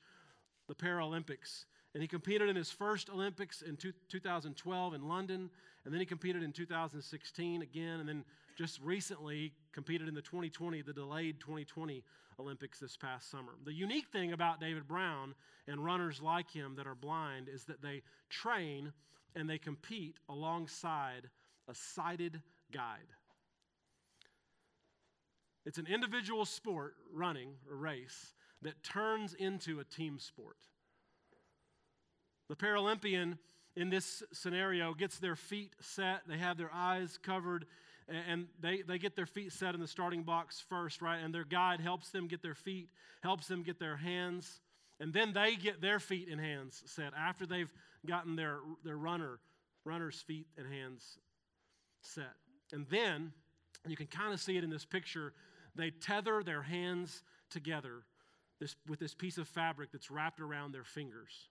the 0.68 0.76
Paralympics. 0.76 1.66
And 1.94 2.02
he 2.02 2.08
competed 2.08 2.48
in 2.48 2.56
his 2.56 2.72
first 2.72 3.10
Olympics 3.10 3.62
in 3.62 3.76
two, 3.76 3.92
2012 4.10 4.94
in 4.94 5.08
London, 5.08 5.50
and 5.84 5.94
then 5.94 6.00
he 6.00 6.06
competed 6.06 6.42
in 6.42 6.54
2016 6.54 7.62
again, 7.62 8.00
and 8.00 8.08
then 8.08 8.24
just 8.58 8.80
recently 8.82 9.54
competed 9.74 10.08
in 10.08 10.14
the 10.14 10.22
2020, 10.22 10.82
the 10.82 10.94
delayed 10.94 11.40
2020 11.40 12.04
Olympics 12.40 12.80
this 12.80 12.96
past 12.96 13.30
summer. 13.30 13.54
The 13.66 13.74
unique 13.74 14.08
thing 14.08 14.32
about 14.34 14.60
David 14.60 14.88
Brown 14.88 15.36
and 15.68 15.84
runners 15.84 16.22
like 16.22 16.50
him 16.50 16.76
that 16.78 16.88
are 16.88 16.96
blind 16.96 17.48
is 17.50 17.66
that 17.66 17.82
they 17.82 18.02
train 18.30 18.94
and 19.36 19.50
they 19.50 19.58
compete 19.58 20.18
alongside 20.30 21.30
a 21.68 21.76
sighted 21.76 22.42
guide. 22.72 23.08
It's 25.66 25.78
an 25.78 25.88
individual 25.88 26.46
sport, 26.46 26.96
running, 27.14 27.50
a 27.70 27.76
race, 27.76 28.34
that 28.62 28.84
turns 28.84 29.34
into 29.34 29.80
a 29.80 29.84
team 29.84 30.18
sport. 30.20 30.58
The 32.52 32.58
Paralympian 32.58 33.38
in 33.78 33.90
this 33.90 34.24
scenario 34.34 34.94
gets 34.94 35.20
their 35.20 35.38
feet 35.38 35.72
set, 35.80 36.24
they 36.28 36.38
have 36.38 36.58
their 36.58 36.70
eyes 36.74 37.18
covered, 37.24 37.66
and 38.10 38.48
they, 38.60 38.82
they 38.82 38.98
get 38.98 39.16
their 39.16 39.26
feet 39.26 39.54
set 39.54 39.74
in 39.74 39.80
the 39.80 39.88
starting 39.88 40.24
box 40.24 40.62
first, 40.68 41.02
right? 41.02 41.20
And 41.20 41.34
their 41.34 41.46
guide 41.46 41.80
helps 41.80 42.10
them 42.10 42.28
get 42.28 42.42
their 42.42 42.54
feet, 42.54 42.90
helps 43.24 43.48
them 43.48 43.64
get 43.64 43.80
their 43.80 43.96
hands, 43.96 44.60
and 45.00 45.14
then 45.14 45.32
they 45.32 45.56
get 45.56 45.80
their 45.80 45.98
feet 45.98 46.28
and 46.30 46.42
hands 46.42 46.84
set 46.88 47.14
after 47.18 47.46
they've 47.46 47.74
gotten 48.06 48.36
their, 48.36 48.58
their 48.84 48.98
runner, 48.98 49.40
runner's 49.86 50.20
feet 50.20 50.48
and 50.58 50.68
hands 50.68 51.20
set. 52.02 52.34
And 52.74 52.86
then, 52.90 53.32
you 53.88 53.96
can 53.96 54.08
kind 54.08 54.34
of 54.34 54.42
see 54.42 54.58
it 54.58 54.66
in 54.66 54.70
this 54.70 54.84
picture, 54.84 55.32
they 55.74 55.90
tether 55.90 56.44
their 56.44 56.64
hands 56.64 57.24
together 57.50 58.04
this, 58.60 58.76
with 58.90 59.00
this 59.00 59.14
piece 59.14 59.38
of 59.38 59.48
fabric 59.48 59.94
that's 59.94 60.12
wrapped 60.12 60.42
around 60.42 60.74
their 60.74 60.84
fingers 60.84 61.48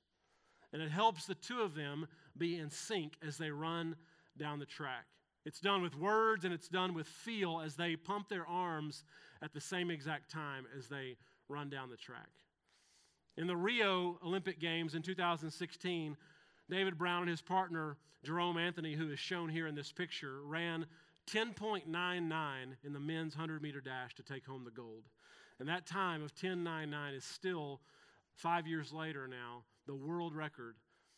and 0.72 0.80
it 0.82 0.90
helps 0.90 1.26
the 1.26 1.34
two 1.34 1.60
of 1.60 1.74
them 1.74 2.06
be 2.36 2.58
in 2.58 2.70
sync 2.70 3.14
as 3.26 3.36
they 3.36 3.50
run 3.50 3.96
down 4.38 4.58
the 4.58 4.66
track. 4.66 5.06
It's 5.44 5.60
done 5.60 5.82
with 5.82 5.96
words 5.96 6.44
and 6.44 6.52
it's 6.52 6.68
done 6.68 6.94
with 6.94 7.06
feel 7.06 7.60
as 7.60 7.74
they 7.76 7.96
pump 7.96 8.28
their 8.28 8.46
arms 8.46 9.04
at 9.42 9.52
the 9.52 9.60
same 9.60 9.90
exact 9.90 10.30
time 10.30 10.66
as 10.76 10.88
they 10.88 11.16
run 11.48 11.70
down 11.70 11.90
the 11.90 11.96
track. 11.96 12.28
In 13.36 13.46
the 13.46 13.56
Rio 13.56 14.18
Olympic 14.24 14.60
Games 14.60 14.94
in 14.94 15.02
2016, 15.02 16.16
David 16.68 16.98
Brown 16.98 17.22
and 17.22 17.30
his 17.30 17.40
partner, 17.40 17.96
Jerome 18.22 18.58
Anthony, 18.58 18.94
who 18.94 19.10
is 19.10 19.18
shown 19.18 19.48
here 19.48 19.66
in 19.66 19.74
this 19.74 19.92
picture, 19.92 20.42
ran 20.44 20.86
10.99 21.26 21.86
in 22.84 22.92
the 22.92 23.00
men's 23.00 23.34
100 23.34 23.62
meter 23.62 23.80
dash 23.80 24.14
to 24.16 24.22
take 24.22 24.44
home 24.44 24.64
the 24.64 24.70
gold. 24.70 25.04
And 25.58 25.68
that 25.68 25.86
time 25.86 26.22
of 26.22 26.34
10.99 26.34 27.16
is 27.16 27.24
still, 27.24 27.80
five 28.34 28.66
years 28.66 28.92
later 28.92 29.26
now, 29.26 29.64
the 29.90 29.96
world 29.96 30.36
record. 30.36 30.76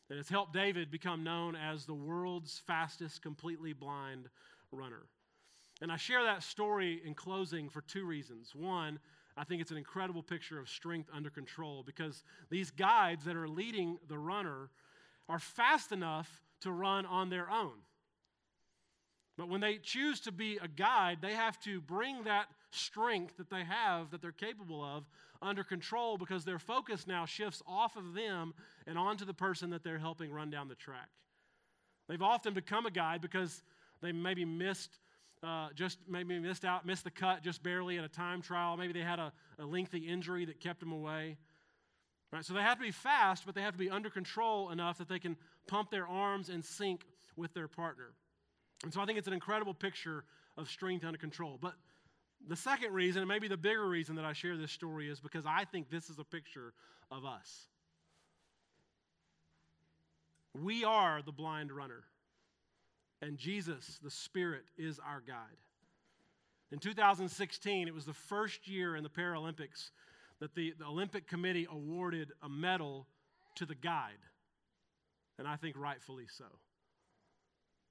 And 0.09 0.19
it's 0.19 0.31
helped 0.31 0.55
David 0.55 0.91
become 0.91 1.23
known 1.23 1.55
as 1.55 1.85
the 1.85 1.93
world's 1.93 2.63
fastest 2.67 3.21
completely 3.21 3.75
blind 3.75 4.31
runner. 4.71 5.03
And 5.83 5.93
I 5.93 5.99
share 5.99 6.23
that 6.25 6.43
story 6.43 7.03
in 7.05 7.13
closing 7.13 7.69
for 7.69 7.83
two 7.83 8.07
reasons. 8.07 8.55
One, 8.55 8.99
I 9.37 9.45
think 9.45 9.61
it's 9.61 9.73
an 9.73 9.77
incredible 9.77 10.23
picture 10.23 10.59
of 10.59 10.71
strength 10.71 11.11
under 11.13 11.29
control 11.29 11.83
because 11.85 12.25
these 12.49 12.71
guides 12.71 13.27
that 13.27 13.37
are 13.37 13.49
leading 13.49 13.99
the 14.09 14.19
runner 14.19 14.71
are 15.29 15.39
fast 15.39 15.93
enough 15.93 16.41
to 16.63 16.73
run 16.73 17.05
on 17.05 17.29
their 17.29 17.51
own. 17.51 17.75
But 19.37 19.51
when 19.51 19.61
they 19.61 19.77
choose 19.77 20.21
to 20.21 20.33
be 20.33 20.59
a 20.63 20.69
guide, 20.69 21.19
they 21.21 21.35
have 21.35 21.61
to 21.65 21.83
bring 21.83 22.25
that 22.25 22.47
strength 22.71 23.37
that 23.37 23.51
they 23.51 23.65
have, 23.65 24.13
that 24.13 24.23
they're 24.23 24.33
capable 24.33 24.83
of, 24.83 25.05
under 25.43 25.65
control 25.65 26.17
because 26.17 26.45
their 26.45 26.59
focus 26.59 27.07
now 27.07 27.27
shifts 27.27 27.63
off 27.67 27.97
of 27.97 28.15
them 28.15 28.55
and 28.87 28.97
onto 28.97 29.25
the 29.25 29.35
person 29.35 29.71
that 29.71 29.83
they're 29.83 29.99
helping 29.99 30.33
run 30.33 30.51
down 30.51 30.69
the 30.69 30.75
track. 30.75 31.09
They've 32.09 32.23
often 32.23 32.55
become 32.55 32.87
a 32.87 32.91
guide 32.91 33.21
because 33.21 33.63
they 34.01 34.13
maybe 34.13 34.45
missed. 34.45 34.99
Uh, 35.45 35.71
just 35.75 35.99
maybe 36.09 36.39
missed 36.39 36.65
out, 36.65 36.87
missed 36.87 37.03
the 37.03 37.11
cut 37.11 37.43
just 37.43 37.65
barely 37.65 37.99
at 37.99 38.05
a 38.05 38.09
time 38.09 38.41
trial. 38.41 38.77
Maybe 38.77 38.93
they 38.93 39.01
had 39.01 39.19
a, 39.19 39.33
a 39.59 39.67
lengthy 39.67 39.99
injury 39.99 40.45
that 40.45 40.61
kept 40.61 40.79
them 40.79 40.93
away. 40.93 41.37
Right? 42.33 42.45
So 42.45 42.55
they 42.55 42.63
have 42.63 42.79
to 42.79 42.85
be 42.85 42.93
fast, 42.93 43.45
but 43.45 43.57
they 43.57 43.61
have 43.61 43.73
to 43.73 43.79
be 43.79 43.91
under 43.91 44.09
control 44.09 44.71
enough 44.71 44.99
that 44.99 45.09
they 45.09 45.19
can 45.19 45.37
pump 45.67 45.91
their 45.91 46.07
arms 46.07 46.49
and 46.49 46.65
sync 46.65 47.05
with 47.37 47.53
their 47.55 47.67
partner. 47.67 48.13
And 48.85 48.93
so 48.93 49.01
I 49.01 49.05
think 49.05 49.19
it's 49.19 49.27
an 49.27 49.35
incredible 49.35 49.75
picture 49.75 50.23
of 50.57 50.69
strength 50.69 51.05
under 51.05 51.19
control. 51.19 51.59
But 51.61 51.75
the 52.49 52.57
second 52.57 52.93
reason, 52.93 53.23
and 53.23 53.29
maybe 53.29 53.49
the 53.49 53.57
bigger 53.57 53.87
reason 53.87 54.17
that 54.17 54.25
I 54.25 54.33
share 54.33 54.57
this 54.57 54.73
story, 54.73 55.09
is 55.09 55.21
because 55.21 55.45
I 55.47 55.65
think 55.65 55.91
this 55.91 56.11
is 56.11 56.19
a 56.19 56.25
picture 56.25 56.73
of 57.11 57.25
us. 57.25 57.67
We 60.61 60.85
are 60.85 61.23
the 61.23 61.33
blind 61.33 61.73
runner, 61.73 62.05
and 63.21 63.39
Jesus, 63.39 63.99
the 64.03 64.11
Spirit, 64.11 64.65
is 64.77 64.99
our 64.99 65.23
guide. 65.27 65.37
In 66.73 66.79
2016, 66.79 67.89
it 67.89 67.95
was 67.95 68.05
the 68.05 68.13
first 68.13 68.67
year 68.67 68.97
in 68.97 69.03
the 69.03 69.11
Paralympics 69.11 69.91
that 70.41 70.55
the, 70.55 70.75
the 70.79 70.87
Olympic 70.87 71.29
Committee 71.29 71.67
awarded 71.71 72.33
a 72.43 72.49
medal 72.49 73.07
to 73.57 73.67
the 73.67 73.75
guide, 73.75 74.19
and 75.39 75.47
I 75.47 75.57
think 75.57 75.77
rightfully 75.77 76.27
so. 76.29 76.47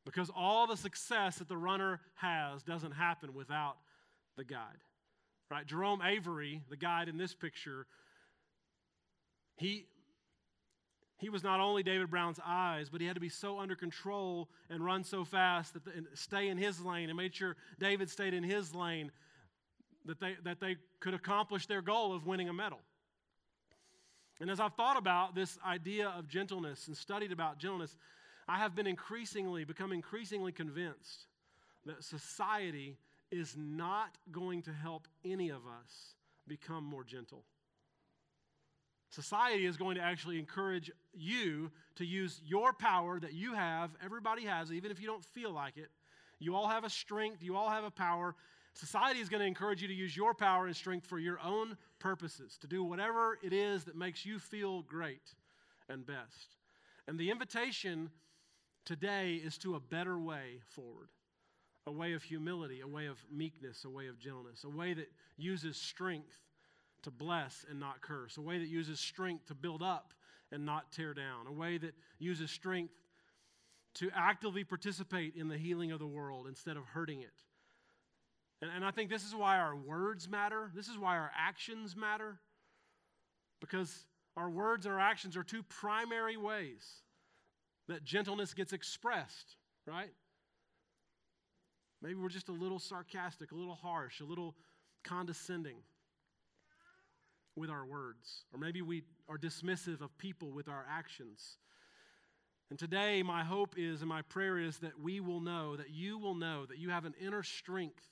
Because 0.05 0.31
all 0.35 0.65
the 0.67 0.77
success 0.77 1.37
that 1.37 1.47
the 1.47 1.57
runner 1.57 2.01
has 2.15 2.63
doesn't 2.63 2.91
happen 2.91 3.33
without 3.33 3.77
the 4.41 4.53
guide. 4.53 4.81
Right? 5.51 5.67
Jerome 5.67 6.01
Avery, 6.01 6.63
the 6.69 6.77
guide 6.77 7.09
in 7.09 7.17
this 7.17 7.35
picture, 7.35 7.85
he 9.57 9.85
he 11.19 11.29
was 11.29 11.43
not 11.43 11.59
only 11.59 11.83
David 11.83 12.09
Brown's 12.09 12.39
eyes, 12.43 12.89
but 12.89 12.99
he 12.99 13.05
had 13.05 13.13
to 13.13 13.21
be 13.21 13.29
so 13.29 13.59
under 13.59 13.75
control 13.75 14.49
and 14.71 14.83
run 14.83 15.03
so 15.03 15.23
fast 15.23 15.75
that 15.75 15.85
the, 15.85 15.91
stay 16.15 16.47
in 16.47 16.57
his 16.57 16.83
lane 16.83 17.09
and 17.09 17.17
made 17.17 17.35
sure 17.35 17.55
David 17.77 18.09
stayed 18.09 18.33
in 18.33 18.41
his 18.41 18.73
lane 18.73 19.11
that 20.05 20.19
they, 20.19 20.35
that 20.43 20.59
they 20.59 20.77
could 20.99 21.13
accomplish 21.13 21.67
their 21.67 21.83
goal 21.83 22.11
of 22.11 22.25
winning 22.25 22.49
a 22.49 22.53
medal. 22.53 22.79
And 24.39 24.49
as 24.49 24.59
I've 24.59 24.73
thought 24.73 24.97
about 24.97 25.35
this 25.35 25.59
idea 25.63 26.07
of 26.07 26.27
gentleness 26.27 26.87
and 26.87 26.97
studied 26.97 27.31
about 27.31 27.59
gentleness, 27.59 27.95
I 28.47 28.57
have 28.57 28.75
been 28.75 28.87
increasingly, 28.87 29.63
become 29.63 29.91
increasingly 29.91 30.51
convinced 30.51 31.27
that 31.85 32.03
society 32.03 32.97
is 33.31 33.55
not 33.57 34.17
going 34.31 34.61
to 34.63 34.73
help 34.73 35.07
any 35.25 35.49
of 35.49 35.61
us 35.65 36.15
become 36.47 36.83
more 36.83 37.03
gentle. 37.03 37.43
Society 39.09 39.65
is 39.65 39.75
going 39.75 39.95
to 39.95 40.01
actually 40.01 40.39
encourage 40.39 40.89
you 41.13 41.69
to 41.95 42.05
use 42.05 42.41
your 42.45 42.71
power 42.71 43.19
that 43.19 43.33
you 43.33 43.53
have, 43.53 43.91
everybody 44.03 44.45
has, 44.45 44.71
even 44.71 44.89
if 44.89 45.01
you 45.01 45.07
don't 45.07 45.23
feel 45.23 45.51
like 45.51 45.77
it. 45.77 45.89
You 46.39 46.55
all 46.55 46.67
have 46.67 46.85
a 46.85 46.89
strength, 46.89 47.43
you 47.43 47.55
all 47.55 47.69
have 47.69 47.83
a 47.83 47.91
power. 47.91 48.35
Society 48.73 49.19
is 49.19 49.27
going 49.27 49.41
to 49.41 49.47
encourage 49.47 49.81
you 49.81 49.87
to 49.89 49.93
use 49.93 50.15
your 50.15 50.33
power 50.33 50.65
and 50.65 50.75
strength 50.75 51.05
for 51.05 51.19
your 51.19 51.39
own 51.41 51.77
purposes, 51.99 52.57
to 52.61 52.67
do 52.67 52.83
whatever 52.83 53.37
it 53.43 53.51
is 53.51 53.83
that 53.83 53.97
makes 53.97 54.25
you 54.25 54.39
feel 54.39 54.81
great 54.83 55.35
and 55.89 56.05
best. 56.05 56.55
And 57.07 57.19
the 57.19 57.31
invitation 57.31 58.09
today 58.85 59.35
is 59.35 59.57
to 59.59 59.75
a 59.75 59.79
better 59.79 60.17
way 60.17 60.61
forward 60.69 61.09
a 61.87 61.91
way 61.91 62.13
of 62.13 62.23
humility, 62.23 62.81
a 62.81 62.87
way 62.87 63.07
of 63.07 63.17
meekness, 63.31 63.85
a 63.85 63.89
way 63.89 64.07
of 64.07 64.19
gentleness, 64.19 64.63
a 64.63 64.69
way 64.69 64.93
that 64.93 65.11
uses 65.37 65.77
strength 65.77 66.37
to 67.03 67.11
bless 67.11 67.65
and 67.69 67.79
not 67.79 68.01
curse, 68.01 68.37
a 68.37 68.41
way 68.41 68.59
that 68.59 68.67
uses 68.67 68.99
strength 68.99 69.47
to 69.47 69.55
build 69.55 69.81
up 69.81 70.13
and 70.51 70.65
not 70.65 70.91
tear 70.91 71.13
down, 71.13 71.47
a 71.47 71.51
way 71.51 71.77
that 71.77 71.95
uses 72.19 72.51
strength 72.51 72.93
to 73.95 74.09
actively 74.15 74.63
participate 74.63 75.35
in 75.35 75.47
the 75.47 75.57
healing 75.57 75.91
of 75.91 75.99
the 75.99 76.07
world 76.07 76.47
instead 76.47 76.77
of 76.77 76.85
hurting 76.85 77.21
it. 77.21 77.33
And, 78.61 78.69
and 78.73 78.85
I 78.85 78.91
think 78.91 79.09
this 79.09 79.25
is 79.25 79.35
why 79.35 79.57
our 79.57 79.75
words 79.75 80.29
matter. 80.29 80.71
This 80.75 80.87
is 80.87 80.97
why 80.97 81.17
our 81.17 81.31
actions 81.37 81.95
matter. 81.95 82.37
Because 83.59 84.05
our 84.37 84.49
words 84.49 84.85
and 84.85 84.93
our 84.93 85.01
actions 85.01 85.35
are 85.35 85.43
two 85.43 85.63
primary 85.63 86.37
ways 86.37 87.01
that 87.87 88.03
gentleness 88.03 88.53
gets 88.53 88.71
expressed, 88.71 89.55
right? 89.85 90.11
Maybe 92.01 92.15
we're 92.15 92.29
just 92.29 92.49
a 92.49 92.53
little 92.53 92.79
sarcastic, 92.79 93.51
a 93.51 93.55
little 93.55 93.75
harsh, 93.75 94.21
a 94.21 94.25
little 94.25 94.55
condescending 95.03 95.77
with 97.55 97.69
our 97.69 97.85
words. 97.85 98.45
Or 98.53 98.59
maybe 98.59 98.81
we 98.81 99.03
are 99.29 99.37
dismissive 99.37 100.01
of 100.01 100.17
people 100.17 100.51
with 100.51 100.67
our 100.67 100.85
actions. 100.89 101.57
And 102.69 102.79
today, 102.79 103.21
my 103.21 103.43
hope 103.43 103.75
is 103.77 104.01
and 104.01 104.09
my 104.09 104.21
prayer 104.23 104.57
is 104.57 104.77
that 104.79 104.99
we 104.99 105.19
will 105.19 105.41
know, 105.41 105.75
that 105.75 105.89
you 105.89 106.17
will 106.17 106.35
know, 106.35 106.65
that 106.65 106.77
you 106.77 106.89
have 106.89 107.05
an 107.05 107.13
inner 107.19 107.43
strength 107.43 108.07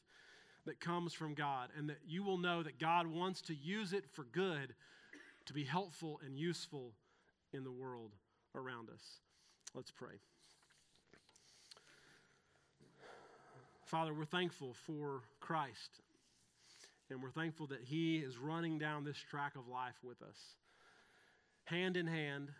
that 0.65 0.80
comes 0.80 1.13
from 1.13 1.34
God, 1.34 1.69
and 1.78 1.89
that 1.89 1.99
you 2.06 2.23
will 2.23 2.38
know 2.38 2.62
that 2.62 2.78
God 2.78 3.08
wants 3.08 3.41
to 3.43 3.56
use 3.56 3.93
it 3.93 4.06
for 4.12 4.25
good 4.25 4.75
to 5.45 5.54
be 5.54 5.63
helpful 5.63 6.19
and 6.23 6.38
useful 6.38 6.91
in 7.54 7.63
the 7.63 7.71
world 7.71 8.12
around 8.54 8.89
us. 8.89 9.02
Let's 9.73 9.91
pray. 9.91 10.19
Father, 13.89 14.13
we're 14.13 14.23
thankful 14.23 14.75
for 14.86 15.23
Christ. 15.39 16.02
And 17.10 17.23
we're 17.23 17.32
thankful 17.32 17.65
that 17.67 17.82
He 17.84 18.17
is 18.17 18.38
running 18.38 18.78
down 18.78 19.04
this 19.04 19.17
track 19.17 19.56
of 19.56 19.67
life 19.67 19.95
with 20.04 20.21
us, 20.21 20.38
hand 21.65 21.97
in 21.97 22.06
hand, 22.06 22.52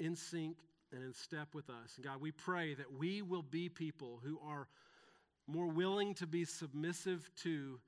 in 0.00 0.16
sync, 0.16 0.56
and 0.90 1.04
in 1.04 1.12
step 1.12 1.48
with 1.54 1.68
us. 1.68 1.96
And 1.96 2.04
God, 2.06 2.18
we 2.18 2.30
pray 2.30 2.72
that 2.76 2.90
we 2.98 3.20
will 3.20 3.42
be 3.42 3.68
people 3.68 4.20
who 4.24 4.40
are 4.42 4.66
more 5.46 5.66
willing 5.66 6.14
to 6.14 6.26
be 6.26 6.46
submissive 6.46 7.30
to, 7.42 7.78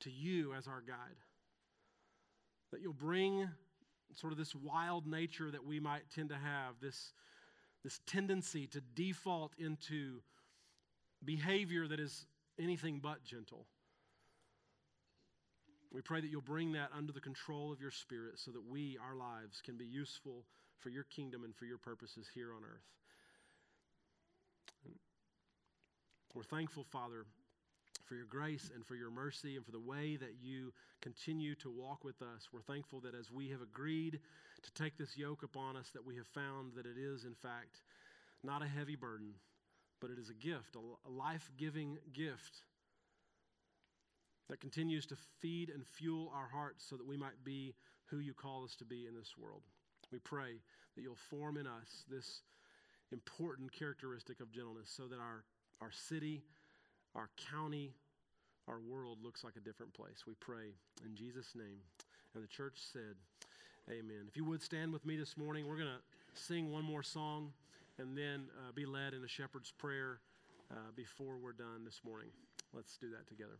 to 0.00 0.10
you 0.10 0.54
as 0.54 0.66
our 0.66 0.80
guide. 0.80 0.96
That 2.72 2.80
you'll 2.80 2.94
bring 2.94 3.50
sort 4.14 4.32
of 4.32 4.38
this 4.38 4.54
wild 4.54 5.06
nature 5.06 5.50
that 5.50 5.66
we 5.66 5.78
might 5.78 6.04
tend 6.14 6.30
to 6.30 6.36
have, 6.36 6.76
this, 6.80 7.12
this 7.84 8.00
tendency 8.06 8.66
to 8.68 8.80
default 8.94 9.52
into 9.58 10.22
behavior 11.26 11.86
that 11.88 12.00
is 12.00 12.26
anything 12.58 13.00
but 13.02 13.24
gentle. 13.24 13.66
We 15.92 16.00
pray 16.00 16.20
that 16.20 16.28
you'll 16.28 16.40
bring 16.40 16.72
that 16.72 16.90
under 16.96 17.12
the 17.12 17.20
control 17.20 17.72
of 17.72 17.80
your 17.80 17.90
Spirit 17.90 18.38
so 18.38 18.50
that 18.50 18.62
we, 18.68 18.98
our 19.02 19.16
lives, 19.16 19.60
can 19.64 19.76
be 19.76 19.84
useful 19.84 20.44
for 20.78 20.90
your 20.90 21.04
kingdom 21.04 21.44
and 21.44 21.54
for 21.54 21.64
your 21.64 21.78
purposes 21.78 22.26
here 22.34 22.52
on 22.54 22.62
earth. 22.62 22.84
We're 26.34 26.42
thankful, 26.42 26.84
Father, 26.84 27.24
for 28.04 28.14
your 28.14 28.26
grace 28.26 28.70
and 28.74 28.84
for 28.84 28.94
your 28.94 29.10
mercy 29.10 29.56
and 29.56 29.64
for 29.64 29.72
the 29.72 29.80
way 29.80 30.16
that 30.16 30.34
you 30.42 30.72
continue 31.00 31.54
to 31.56 31.70
walk 31.70 32.04
with 32.04 32.20
us. 32.20 32.48
We're 32.52 32.60
thankful 32.60 33.00
that 33.00 33.14
as 33.14 33.30
we 33.30 33.48
have 33.48 33.62
agreed 33.62 34.20
to 34.62 34.82
take 34.82 34.98
this 34.98 35.16
yoke 35.16 35.42
upon 35.42 35.76
us, 35.76 35.90
that 35.94 36.04
we 36.04 36.16
have 36.16 36.26
found 36.26 36.74
that 36.76 36.84
it 36.84 36.98
is, 36.98 37.24
in 37.24 37.34
fact, 37.34 37.80
not 38.44 38.62
a 38.62 38.66
heavy 38.66 38.96
burden, 38.96 39.32
but 40.00 40.10
it 40.10 40.18
is 40.18 40.30
a 40.30 40.34
gift, 40.34 40.76
a 40.76 41.10
life 41.10 41.50
giving 41.56 41.98
gift 42.12 42.62
that 44.48 44.60
continues 44.60 45.06
to 45.06 45.16
feed 45.40 45.70
and 45.70 45.86
fuel 45.86 46.32
our 46.34 46.48
hearts 46.52 46.84
so 46.88 46.96
that 46.96 47.06
we 47.06 47.16
might 47.16 47.44
be 47.44 47.74
who 48.06 48.18
you 48.18 48.32
call 48.32 48.64
us 48.64 48.76
to 48.76 48.84
be 48.84 49.06
in 49.06 49.14
this 49.14 49.34
world. 49.36 49.62
We 50.12 50.18
pray 50.20 50.60
that 50.94 51.02
you'll 51.02 51.16
form 51.16 51.56
in 51.56 51.66
us 51.66 52.04
this 52.08 52.42
important 53.12 53.72
characteristic 53.72 54.40
of 54.40 54.52
gentleness 54.52 54.88
so 54.88 55.04
that 55.08 55.18
our, 55.18 55.44
our 55.80 55.90
city, 55.90 56.42
our 57.14 57.30
county, 57.50 57.92
our 58.68 58.78
world 58.80 59.18
looks 59.22 59.44
like 59.44 59.56
a 59.56 59.60
different 59.60 59.92
place. 59.94 60.24
We 60.26 60.34
pray 60.40 60.74
in 61.04 61.16
Jesus' 61.16 61.54
name. 61.54 61.78
And 62.34 62.42
the 62.42 62.48
church 62.48 62.78
said, 62.92 63.16
Amen. 63.88 64.26
If 64.28 64.36
you 64.36 64.44
would 64.44 64.62
stand 64.62 64.92
with 64.92 65.06
me 65.06 65.16
this 65.16 65.36
morning, 65.36 65.66
we're 65.66 65.76
going 65.76 65.88
to 65.88 66.40
sing 66.40 66.72
one 66.72 66.84
more 66.84 67.04
song 67.04 67.52
and 67.98 68.16
then 68.16 68.46
uh, 68.58 68.72
be 68.74 68.86
led 68.86 69.14
in 69.14 69.24
a 69.24 69.28
shepherd's 69.28 69.72
prayer 69.72 70.20
uh, 70.70 70.90
before 70.94 71.38
we're 71.38 71.52
done 71.52 71.84
this 71.84 72.00
morning. 72.04 72.28
Let's 72.72 72.96
do 72.98 73.10
that 73.10 73.28
together. 73.28 73.58